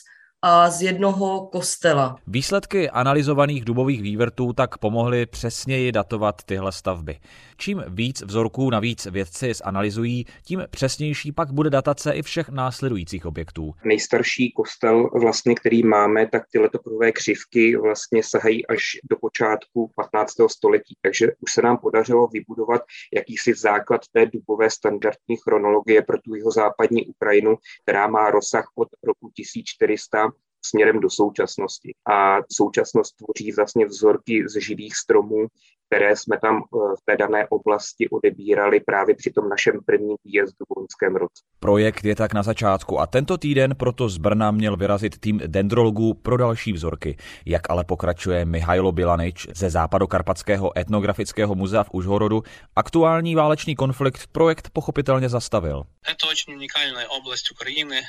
a 0.48 0.70
z 0.70 0.82
jednoho 0.82 1.48
kostela. 1.52 2.16
Výsledky 2.28 2.90
analyzovaných 2.90 3.66
dubových 3.66 4.02
vývrtů 4.02 4.54
tak 4.54 4.78
pomohly 4.78 5.26
přesněji 5.26 5.92
datovat 5.92 6.44
tyhle 6.44 6.72
stavby. 6.72 7.20
Čím 7.58 7.84
víc 7.88 8.22
vzorků 8.22 8.70
navíc 8.70 9.06
vědci 9.06 9.54
zanalizují, 9.54 10.26
tím 10.44 10.64
přesnější 10.70 11.32
pak 11.32 11.52
bude 11.52 11.70
datace 11.70 12.12
i 12.12 12.22
všech 12.22 12.50
následujících 12.50 13.26
objektů. 13.26 13.74
Nejstarší 13.86 14.52
kostel, 14.52 15.10
vlastně, 15.14 15.56
který 15.56 15.84
máme, 15.84 16.28
tak 16.28 16.44
ty 16.52 16.60
letoprové 16.60 17.12
křivky 17.12 17.78
vlastně 17.78 18.24
sahají 18.24 18.68
až 18.68 18.82
do 19.10 19.16
počátku 19.22 19.92
15. 19.96 20.34
století. 20.48 20.96
Takže 21.02 21.28
už 21.40 21.52
se 21.52 21.62
nám 21.62 21.78
podařilo 21.78 22.28
vybudovat 22.28 22.82
jakýsi 23.14 23.54
základ 23.54 24.02
té 24.12 24.26
dubové 24.26 24.70
standardní 24.70 25.38
chronologie 25.44 26.02
pro 26.02 26.18
tu 26.22 26.36
jeho 26.36 26.52
západní 26.52 27.06
Ukrajinu, 27.06 27.56
která 27.84 28.08
má 28.08 28.32
rozsah 28.32 28.66
od 28.76 28.88
roku 29.04 29.32
1400 29.36 30.32
směrem 30.66 31.00
do 31.00 31.10
současnosti. 31.10 31.96
A 32.12 32.38
současnost 32.52 33.16
tvoří 33.16 33.52
vlastně 33.52 33.86
vzorky 33.86 34.44
z 34.50 34.62
živých 34.62 34.96
stromů, 34.96 35.48
které 35.93 36.17
jsme 36.17 36.39
tam 36.39 36.57
eh, 36.57 36.79
v 37.01 37.05
té 37.05 37.17
dané 37.17 37.47
oblasti 37.49 38.09
odebírali 38.09 38.81
právě 38.81 39.15
při 39.15 39.31
tom 39.31 39.49
našem 39.49 39.81
prvním 39.87 40.17
výjezdu 40.25 40.65
v 40.69 40.77
loňském 40.77 41.17
roce. 41.17 41.43
Projekt 41.61 42.05
je 42.05 42.17
tak 42.17 42.35
na 42.35 42.43
začátku 42.43 43.01
a 43.01 43.07
tento 43.07 43.39
týden 43.39 43.75
proto 43.75 44.09
z 44.09 44.19
Brna 44.19 44.51
měl 44.51 44.77
vyrazit 44.77 45.19
tým 45.19 45.41
dendrologů 45.47 46.15
pro 46.15 46.37
další 46.37 46.73
vzorky. 46.73 47.17
Jak 47.47 47.71
ale 47.71 47.85
pokračuje 47.85 48.45
Mihailo 48.45 48.93
Bilanič 48.93 49.47
ze 49.55 49.71
Západokarpatského 49.71 50.79
etnografického 50.79 51.55
muzea 51.55 51.85
v 51.85 51.91
Užhorodu, 51.93 52.43
aktuální 52.77 53.35
válečný 53.35 53.75
konflikt 53.77 54.27
projekt 54.33 54.71
pochopitelně 54.73 55.29
zastavil. 55.29 55.83
Je 56.09 56.15
to 56.15 56.29
очень 56.29 56.55
unikální 56.55 57.07
oblast 57.21 57.51
Ukrajiny. 57.53 58.01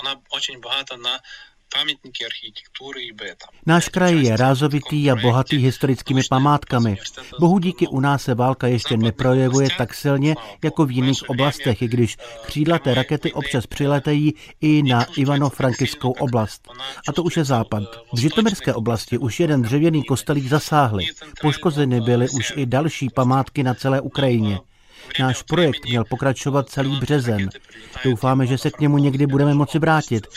Ona 0.00 0.14
очень 0.36 0.60
богата 0.60 0.96
na 1.75 3.33
Náš 3.65 3.89
kraj 3.89 4.13
je 4.13 4.37
rázovitý 4.37 5.11
a 5.11 5.15
bohatý 5.15 5.57
historickými 5.57 6.21
památkami. 6.29 6.97
Bohu 7.39 7.59
díky 7.59 7.87
u 7.87 7.99
nás 7.99 8.23
se 8.23 8.35
válka 8.35 8.67
ještě 8.67 8.97
neprojevuje 8.97 9.69
tak 9.77 9.93
silně 9.93 10.35
jako 10.63 10.85
v 10.85 10.91
jiných 10.91 11.29
oblastech, 11.29 11.81
i 11.81 11.87
když 11.87 12.17
křídlaté 12.45 12.93
rakety 12.93 13.33
občas 13.33 13.67
přiletejí 13.67 14.33
i 14.61 14.83
na 14.83 15.05
Ivano-Frankivskou 15.05 16.11
oblast. 16.19 16.67
A 17.07 17.11
to 17.11 17.23
už 17.23 17.37
je 17.37 17.43
západ. 17.43 17.83
V 18.13 18.19
Žitomirské 18.19 18.73
oblasti 18.73 19.17
už 19.17 19.39
jeden 19.39 19.61
dřevěný 19.61 20.03
kostelík 20.03 20.47
zasáhli. 20.47 21.05
Poškozeny 21.41 22.01
byly 22.01 22.29
už 22.29 22.53
i 22.55 22.65
další 22.65 23.09
památky 23.09 23.63
na 23.63 23.73
celé 23.73 24.01
Ukrajině. 24.01 24.59
Náš 25.19 25.41
projekt 25.41 25.85
měl 25.85 26.05
pokračovat 26.05 26.69
celý 26.69 26.99
březen. 26.99 27.49
Doufáme, 28.05 28.47
že 28.47 28.57
se 28.57 28.71
k 28.71 28.79
němu 28.79 28.97
někdy 28.97 29.27
budeme 29.27 29.53
moci 29.53 29.79
vrátit. 29.79 30.27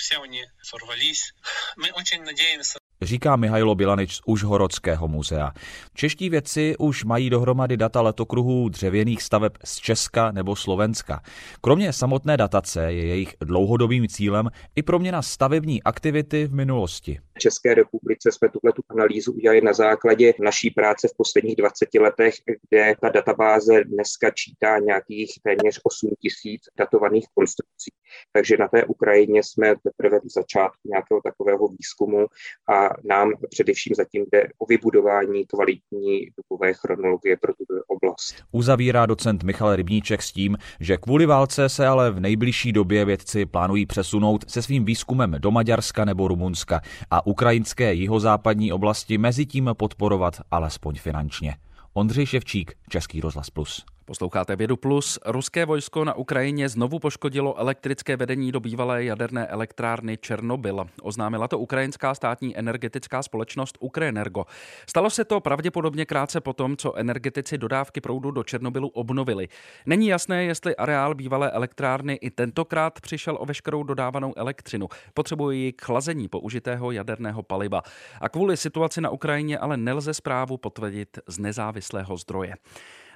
Říká 3.02 3.36
Mihajlo 3.36 3.74
Bilanič 3.74 4.14
z 4.14 4.20
Užhorodského 4.26 5.08
muzea. 5.08 5.52
Čeští 5.94 6.30
vědci 6.30 6.74
už 6.78 7.04
mají 7.04 7.30
dohromady 7.30 7.76
data 7.76 8.00
letokruhů 8.00 8.68
dřevěných 8.68 9.22
staveb 9.22 9.52
z 9.64 9.76
Česka 9.76 10.32
nebo 10.32 10.56
Slovenska. 10.56 11.22
Kromě 11.60 11.92
samotné 11.92 12.36
datace 12.36 12.92
je 12.92 13.06
jejich 13.06 13.34
dlouhodobým 13.40 14.08
cílem 14.08 14.50
i 14.76 14.82
proměna 14.82 15.22
stavební 15.22 15.82
aktivity 15.82 16.46
v 16.46 16.54
minulosti. 16.54 17.20
České 17.38 17.74
republice 17.74 18.32
jsme 18.32 18.48
tuhle 18.48 18.72
tu 18.72 18.82
analýzu 18.88 19.32
udělali 19.32 19.60
na 19.60 19.72
základě 19.72 20.34
naší 20.40 20.70
práce 20.70 21.08
v 21.08 21.16
posledních 21.16 21.56
20 21.56 21.94
letech, 21.94 22.34
kde 22.68 22.94
ta 23.00 23.08
databáze 23.08 23.84
dneska 23.84 24.30
čítá 24.30 24.78
nějakých 24.78 25.32
téměř 25.42 25.80
8 25.84 26.10
tisíc 26.20 26.62
datovaných 26.78 27.26
konstrukcí. 27.34 27.90
Takže 28.32 28.56
na 28.56 28.68
té 28.68 28.84
Ukrajině 28.84 29.42
jsme 29.42 29.74
teprve 29.82 30.18
v 30.18 30.32
začátku 30.34 30.88
nějakého 30.88 31.20
takového 31.24 31.68
výzkumu 31.68 32.26
a 32.74 32.88
nám 33.04 33.32
především 33.50 33.94
zatím 33.96 34.24
jde 34.32 34.48
o 34.58 34.66
vybudování 34.66 35.46
kvalitní 35.46 36.28
dobové 36.36 36.74
chronologie 36.74 37.36
pro 37.36 37.52
tuto 37.54 37.74
oblast. 37.88 38.34
Uzavírá 38.52 39.06
docent 39.06 39.42
Michal 39.42 39.76
Rybníček 39.76 40.22
s 40.22 40.32
tím, 40.32 40.56
že 40.80 40.96
kvůli 40.96 41.26
válce 41.26 41.68
se 41.68 41.86
ale 41.86 42.10
v 42.10 42.20
nejbližší 42.20 42.72
době 42.72 43.04
vědci 43.04 43.46
plánují 43.46 43.86
přesunout 43.86 44.50
se 44.50 44.62
svým 44.62 44.84
výzkumem 44.84 45.34
do 45.38 45.50
Maďarska 45.50 46.04
nebo 46.04 46.28
Rumunska 46.28 46.80
a 47.10 47.25
ukrajinské 47.26 47.94
jihozápadní 47.94 48.72
oblasti 48.72 49.18
mezi 49.18 49.46
tím 49.46 49.70
podporovat 49.76 50.40
alespoň 50.50 50.94
finančně. 50.94 51.56
Ondřej 51.92 52.26
Ševčík, 52.26 52.72
Český 52.88 53.20
rozhlas 53.20 53.50
Plus. 53.50 53.84
Posloucháte 54.06 54.56
Vědu 54.56 54.76
Plus. 54.76 55.18
Ruské 55.26 55.64
vojsko 55.64 56.04
na 56.04 56.14
Ukrajině 56.14 56.68
znovu 56.68 56.98
poškodilo 56.98 57.58
elektrické 57.58 58.16
vedení 58.16 58.52
do 58.52 58.60
bývalé 58.60 59.04
jaderné 59.04 59.46
elektrárny 59.46 60.16
Černobyl. 60.16 60.86
Oznámila 61.02 61.48
to 61.48 61.58
ukrajinská 61.58 62.14
státní 62.14 62.58
energetická 62.58 63.22
společnost 63.22 63.78
Ukrenergo. 63.80 64.44
Stalo 64.88 65.10
se 65.10 65.24
to 65.24 65.40
pravděpodobně 65.40 66.06
krátce 66.06 66.40
po 66.40 66.52
tom, 66.52 66.76
co 66.76 66.94
energetici 66.94 67.58
dodávky 67.58 68.00
proudu 68.00 68.30
do 68.30 68.44
Černobylu 68.44 68.88
obnovili. 68.88 69.48
Není 69.86 70.06
jasné, 70.06 70.44
jestli 70.44 70.76
areál 70.76 71.14
bývalé 71.14 71.50
elektrárny 71.50 72.14
i 72.14 72.30
tentokrát 72.30 73.00
přišel 73.00 73.36
o 73.40 73.46
veškerou 73.46 73.82
dodávanou 73.82 74.32
elektřinu. 74.36 74.88
Potřebují 75.14 75.72
k 75.72 75.84
chlazení 75.84 76.28
použitého 76.28 76.90
jaderného 76.90 77.42
paliva. 77.42 77.82
A 78.20 78.28
kvůli 78.28 78.56
situaci 78.56 79.00
na 79.00 79.10
Ukrajině 79.10 79.58
ale 79.58 79.76
nelze 79.76 80.14
zprávu 80.14 80.56
potvrdit 80.56 81.18
z 81.26 81.38
nezávislého 81.38 82.16
zdroje. 82.16 82.54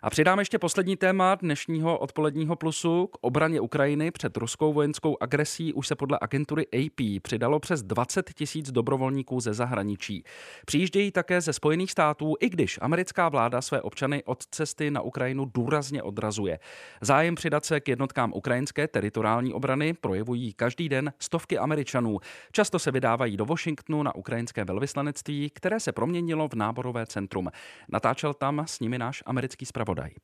A 0.03 0.11
přidám 0.11 0.39
ještě 0.39 0.59
poslední 0.59 0.97
téma 0.97 1.35
dnešního 1.35 1.99
odpoledního 1.99 2.57
plusu. 2.57 3.07
K 3.07 3.19
obraně 3.21 3.61
Ukrajiny 3.61 4.11
před 4.11 4.37
ruskou 4.37 4.73
vojenskou 4.73 5.17
agresí 5.21 5.73
už 5.73 5.87
se 5.87 5.95
podle 5.95 6.19
agentury 6.21 6.67
AP 6.67 7.23
přidalo 7.23 7.61
přes 7.61 7.83
20 7.83 8.31
tisíc 8.35 8.71
dobrovolníků 8.71 9.41
ze 9.41 9.55
zahraničí. 9.55 10.25
Přijíždějí 10.67 11.11
také 11.11 11.41
ze 11.41 11.53
Spojených 11.53 11.91
států, 11.91 12.35
i 12.41 12.49
když 12.49 12.79
americká 12.83 13.29
vláda 13.29 13.63
své 13.63 13.83
občany 13.83 14.25
od 14.25 14.47
cesty 14.47 14.91
na 14.91 15.01
Ukrajinu 15.01 15.45
důrazně 15.55 16.03
odrazuje. 16.03 16.59
Zájem 17.01 17.35
přidat 17.35 17.65
se 17.65 17.81
k 17.81 17.89
jednotkám 17.89 18.33
ukrajinské 18.35 18.89
teritoriální 18.89 19.55
obrany 19.55 19.95
projevují 19.95 20.53
každý 20.53 20.89
den 20.89 21.13
stovky 21.19 21.59
Američanů. 21.59 22.19
Často 22.53 22.79
se 22.79 22.91
vydávají 22.91 23.37
do 23.37 23.45
Washingtonu 23.45 24.03
na 24.03 24.15
ukrajinské 24.15 24.65
velvyslanectví, 24.65 25.51
které 25.51 25.81
se 25.81 25.93
proměnilo 25.93 26.49
v 26.49 26.55
náborové 26.55 27.07
centrum. 27.07 27.49
Natáčel 27.89 28.35
tam 28.35 28.65
s 28.67 28.81
nimi 28.81 28.99
náš 28.99 29.23
americký 29.27 29.67
zpravodaj 29.67 29.90
zpravodaj. 29.91 30.15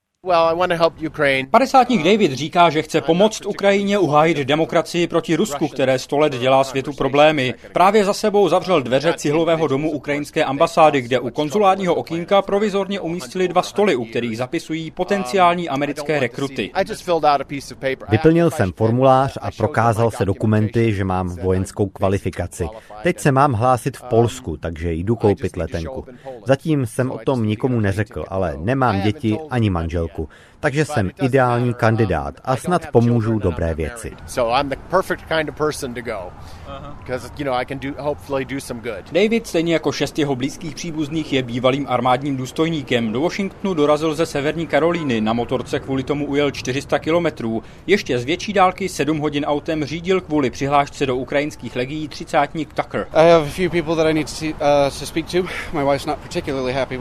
Padesátník 1.51 2.03
David 2.03 2.33
říká, 2.33 2.71
že 2.71 2.83
chce 2.83 3.01
pomoct 3.01 3.47
Ukrajině 3.47 3.99
uhájit 3.99 4.39
demokracii 4.39 5.07
proti 5.07 5.37
Rusku, 5.37 5.69
které 5.69 5.99
sto 5.99 6.19
let 6.19 6.33
dělá 6.33 6.65
světu 6.65 6.93
problémy. 6.93 7.55
Právě 7.73 8.05
za 8.05 8.13
sebou 8.13 8.49
zavřel 8.49 8.83
dveře 8.83 9.15
cihlového 9.17 9.67
domu 9.67 9.91
ukrajinské 9.91 10.45
ambasády, 10.45 11.01
kde 11.01 11.21
u 11.21 11.31
konzulárního 11.31 11.95
okýnka 11.95 12.43
provizorně 12.43 13.01
umístili 13.01 13.49
dva 13.49 13.63
stoly, 13.63 13.97
u 13.97 14.05
kterých 14.05 14.37
zapisují 14.37 14.91
potenciální 14.91 15.69
americké 15.69 16.21
rekruty. 16.21 16.71
Vyplnil 18.09 18.51
jsem 18.51 18.73
formulář 18.73 19.39
a 19.41 19.51
prokázal 19.51 20.11
se 20.11 20.25
dokumenty, 20.25 20.95
že 20.95 21.05
mám 21.05 21.29
vojenskou 21.29 21.87
kvalifikaci. 21.87 22.69
Teď 23.03 23.19
se 23.19 23.33
mám 23.33 23.53
hlásit 23.53 23.97
v 23.97 24.03
Polsku, 24.03 24.57
takže 24.57 24.93
jdu 24.93 25.17
koupit 25.17 25.57
letenku. 25.57 26.05
Zatím 26.47 26.87
jsem 26.87 27.11
o 27.11 27.19
tom 27.19 27.47
nikomu 27.47 27.81
neřekl, 27.81 28.25
ale 28.29 28.57
nemám 28.59 29.01
děti 29.01 29.39
ani 29.51 29.71
manželku 29.71 30.16
roku, 30.17 30.29
takže 30.67 30.85
jsem 30.85 31.11
ideální 31.23 31.75
kandidát 31.75 32.35
a 32.45 32.57
snad 32.57 32.87
pomůžu 32.93 33.39
dobré 33.39 33.75
věci. 33.75 34.13
David, 39.13 39.47
stejně 39.47 39.73
jako 39.73 39.93
šest 39.93 40.19
jeho 40.19 40.37
blízkých 40.37 40.75
příbuzných, 40.75 41.33
je 41.33 41.43
bývalým 41.43 41.87
armádním 41.89 42.37
důstojníkem. 42.37 43.13
Do 43.13 43.21
Washingtonu 43.21 43.75
dorazil 43.75 44.15
ze 44.15 44.27
Severní 44.27 44.67
Karolíny, 44.67 45.21
na 45.21 45.33
motorce 45.33 45.81
kvůli 45.81 46.03
tomu 46.03 46.27
ujel 46.27 46.51
400 46.51 46.99
kilometrů. 46.99 47.63
Ještě 47.87 48.19
z 48.19 48.25
větší 48.25 48.53
dálky 48.53 48.89
7 48.89 49.19
hodin 49.19 49.45
autem 49.45 49.85
řídil 49.85 50.21
kvůli 50.21 50.51
přihlášce 50.51 51.07
do 51.07 51.17
ukrajinských 51.17 51.77
legií 51.77 52.09
třicátník 52.09 52.73
Tucker. 52.73 53.07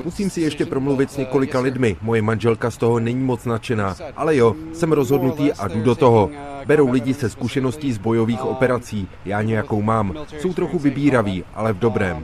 Musím 0.04 0.30
si 0.30 0.42
ještě 0.42 0.66
promluvit 0.66 1.12
s 1.12 1.18
několika 1.18 1.60
lidmi. 1.60 1.98
Moje 2.02 2.22
manželka 2.22 2.72
z 2.72 2.78
toho 2.78 3.00
není 3.00 3.24
moc 3.24 3.46
nadšená. 3.56 3.96
Ale 4.16 4.36
jo, 4.36 4.56
jsem 4.74 4.92
rozhodnutý 4.92 5.54
a 5.54 5.68
jdu 5.68 5.82
do 5.82 5.96
toho. 5.96 6.30
Berou 6.66 6.92
lidi 6.92 7.14
se 7.14 7.30
zkušeností 7.30 7.94
z 7.94 7.98
bojových 7.98 8.46
operací. 8.46 9.08
Já 9.26 9.42
nějakou 9.42 9.82
mám. 9.82 10.14
Jsou 10.40 10.54
trochu 10.54 10.80
vybíraví, 10.80 11.44
ale 11.54 11.74
v 11.74 11.80
dobrém. 11.80 12.24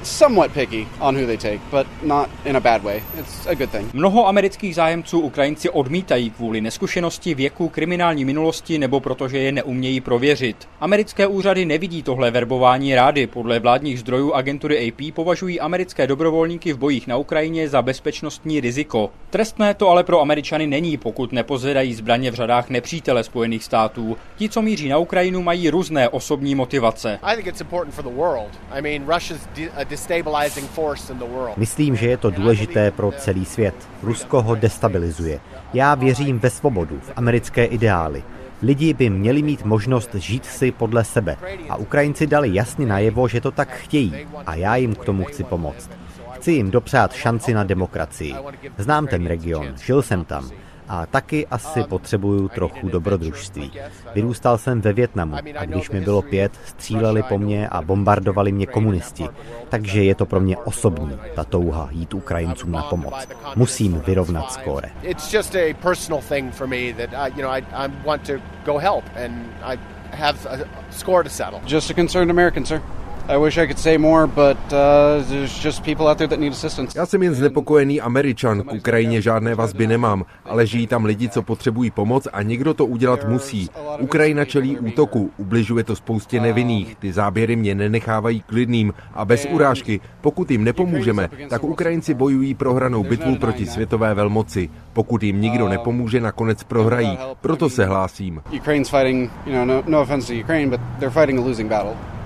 Mnoho 3.93 4.27
amerických 4.27 4.75
zájemců 4.75 5.19
Ukrajinci 5.19 5.69
odmítají 5.69 6.29
kvůli 6.29 6.61
neskušenosti, 6.61 7.35
věku, 7.35 7.69
kriminální 7.69 8.25
minulosti 8.25 8.79
nebo 8.79 8.99
protože 8.99 9.37
je 9.37 9.51
neumějí 9.51 10.01
prověřit. 10.01 10.67
Americké 10.79 11.27
úřady 11.27 11.65
nevidí 11.65 12.03
tohle 12.03 12.31
verbování 12.31 12.95
rády. 12.95 13.27
Podle 13.27 13.59
vládních 13.59 13.99
zdrojů 13.99 14.33
agentury 14.33 14.89
AP 14.89 15.13
považují 15.15 15.59
americké 15.59 16.07
dobrovolníky 16.07 16.73
v 16.73 16.77
bojích 16.77 17.07
na 17.07 17.17
Ukrajině 17.17 17.69
za 17.69 17.81
bezpečnostní 17.81 18.59
riziko. 18.59 19.09
Trestné 19.29 19.73
to 19.73 19.89
ale 19.89 20.03
pro 20.03 20.21
Američany 20.21 20.67
není, 20.67 20.97
pokud 21.11 21.31
nepozvedají 21.31 21.93
zbraně 21.93 22.31
v 22.31 22.33
řadách 22.33 22.69
nepřítele 22.69 23.23
Spojených 23.23 23.63
států. 23.63 24.17
Ti, 24.35 24.49
co 24.49 24.61
míří 24.61 24.89
na 24.89 24.97
Ukrajinu, 24.97 25.41
mají 25.41 25.69
různé 25.69 26.09
osobní 26.09 26.55
motivace. 26.55 27.19
Myslím, 31.57 31.95
že 31.95 32.07
je 32.07 32.17
to 32.17 32.29
důležité 32.29 32.91
pro 32.91 33.11
celý 33.11 33.45
svět. 33.45 33.75
Rusko 34.03 34.41
ho 34.41 34.55
destabilizuje. 34.55 35.39
Já 35.73 35.95
věřím 35.95 36.39
ve 36.39 36.49
svobodu, 36.49 36.99
v 37.03 37.11
americké 37.15 37.65
ideály. 37.65 38.23
Lidi 38.61 38.93
by 38.93 39.09
měli 39.09 39.41
mít 39.41 39.65
možnost 39.65 40.15
žít 40.15 40.45
si 40.45 40.71
podle 40.71 41.03
sebe 41.03 41.37
a 41.69 41.75
Ukrajinci 41.75 42.27
dali 42.27 42.55
jasně 42.55 42.85
najevo, 42.85 43.27
že 43.27 43.41
to 43.41 43.51
tak 43.51 43.69
chtějí 43.69 44.15
a 44.45 44.55
já 44.55 44.75
jim 44.75 44.95
k 44.95 45.05
tomu 45.05 45.23
chci 45.23 45.43
pomoct. 45.43 45.89
Chci 46.31 46.51
jim 46.51 46.71
dopřát 46.71 47.13
šanci 47.13 47.53
na 47.53 47.63
demokracii. 47.63 48.35
Znám 48.77 49.07
ten 49.07 49.25
region, 49.25 49.73
žil 49.85 50.01
jsem 50.01 50.25
tam 50.25 50.49
a 50.91 51.05
taky 51.05 51.47
asi 51.47 51.83
potřebuju 51.83 52.47
trochu 52.47 52.89
dobrodružství. 52.89 53.71
Vyrůstal 54.13 54.57
jsem 54.57 54.81
ve 54.81 54.93
Větnamu 54.93 55.35
a 55.57 55.65
když 55.65 55.89
mi 55.89 56.01
bylo 56.01 56.21
pět, 56.21 56.51
stříleli 56.65 57.23
po 57.23 57.37
mně 57.37 57.69
a 57.69 57.81
bombardovali 57.81 58.51
mě 58.51 58.65
komunisti. 58.65 59.27
Takže 59.69 60.03
je 60.03 60.15
to 60.15 60.25
pro 60.25 60.39
mě 60.39 60.57
osobní, 60.57 61.17
ta 61.35 61.43
touha 61.43 61.89
jít 61.91 62.13
Ukrajincům 62.13 62.71
na 62.71 62.83
pomoc. 62.83 63.27
Musím 63.55 63.99
vyrovnat 63.99 64.51
skóre. 64.51 64.89
Have 70.13 70.39
a 70.45 70.65
score 70.89 71.23
to 71.23 71.29
settle. 71.29 71.61
Just 71.67 71.89
a 71.89 71.93
concerned 71.93 72.29
American, 72.29 72.65
sir. 72.65 72.81
Já 76.95 77.05
jsem 77.05 77.23
jen 77.23 77.35
znepokojený 77.35 78.01
Američan, 78.01 78.61
k 78.63 78.73
Ukrajině 78.73 79.21
žádné 79.21 79.55
vazby 79.55 79.87
nemám, 79.87 80.25
ale 80.45 80.67
žijí 80.67 80.87
tam 80.87 81.05
lidi, 81.05 81.29
co 81.29 81.41
potřebují 81.41 81.91
pomoc 81.91 82.27
a 82.33 82.41
někdo 82.41 82.73
to 82.73 82.85
udělat 82.85 83.27
musí. 83.27 83.69
Ukrajina 83.99 84.45
čelí 84.45 84.79
útoku, 84.79 85.31
ubližuje 85.37 85.83
to 85.83 85.95
spoustě 85.95 86.39
nevinných, 86.39 86.95
ty 86.95 87.13
záběry 87.13 87.55
mě 87.55 87.75
nenechávají 87.75 88.41
klidným 88.41 88.93
a 89.13 89.25
bez 89.25 89.47
urážky, 89.51 89.99
pokud 90.21 90.51
jim 90.51 90.63
nepomůžeme, 90.63 91.29
tak 91.49 91.63
Ukrajinci 91.63 92.13
bojují 92.13 92.53
prohranou 92.53 93.03
bitvu 93.03 93.35
proti 93.35 93.65
světové 93.65 94.13
velmoci. 94.13 94.69
Pokud 94.93 95.23
jim 95.23 95.41
nikdo 95.41 95.69
nepomůže, 95.69 96.21
nakonec 96.21 96.63
prohrají. 96.63 97.17
Proto 97.41 97.69
se 97.69 97.85
hlásím. 97.85 98.41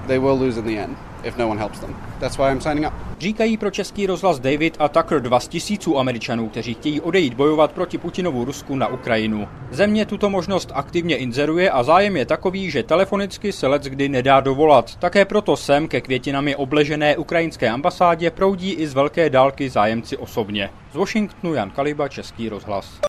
They 0.07 0.19
will 0.19 0.39
lose 0.39 0.59
in 0.59 0.65
the 0.65 0.83
end 0.83 0.97
if 1.23 1.37
no 1.37 1.47
one 1.47 1.59
helps 1.59 1.79
them. 1.79 1.95
That's 2.19 2.37
why 2.37 2.51
I'm 2.51 2.61
signing 2.61 2.87
up. 2.87 2.93
Říkají 3.19 3.57
pro 3.57 3.71
český 3.71 4.07
rozhlas 4.07 4.39
David 4.39 4.75
a 4.79 4.87
Tucker 4.87 5.21
dva 5.21 5.39
z 5.39 5.47
tisíců 5.47 5.99
Američanů, 5.99 6.49
kteří 6.49 6.73
chtějí 6.73 7.01
odejít 7.01 7.33
bojovat 7.33 7.71
proti 7.71 7.97
Putinovu 7.97 8.45
Rusku 8.45 8.75
na 8.75 8.87
Ukrajinu. 8.87 9.47
Země 9.71 10.05
tuto 10.05 10.29
možnost 10.29 10.71
aktivně 10.73 11.17
inzeruje 11.17 11.71
a 11.71 11.83
zájem 11.83 12.17
je 12.17 12.25
takový, 12.25 12.71
že 12.71 12.83
telefonicky 12.83 13.51
se 13.51 13.67
let 13.67 13.83
kdy 13.83 14.09
nedá 14.09 14.39
dovolat. 14.39 14.95
Také 14.95 15.25
proto 15.25 15.57
sem 15.57 15.87
ke 15.87 16.01
květinami 16.01 16.55
obležené 16.55 17.17
ukrajinské 17.17 17.69
ambasádě 17.69 18.31
proudí 18.31 18.73
i 18.73 18.87
z 18.87 18.93
velké 18.93 19.29
dálky 19.29 19.69
zájemci 19.69 20.17
osobně. 20.17 20.69
Z 20.91 20.95
Washingtonu 20.95 21.53
Jan 21.53 21.71
Kaliba, 21.71 22.07
Český 22.07 22.49
rozhlas. 22.49 22.99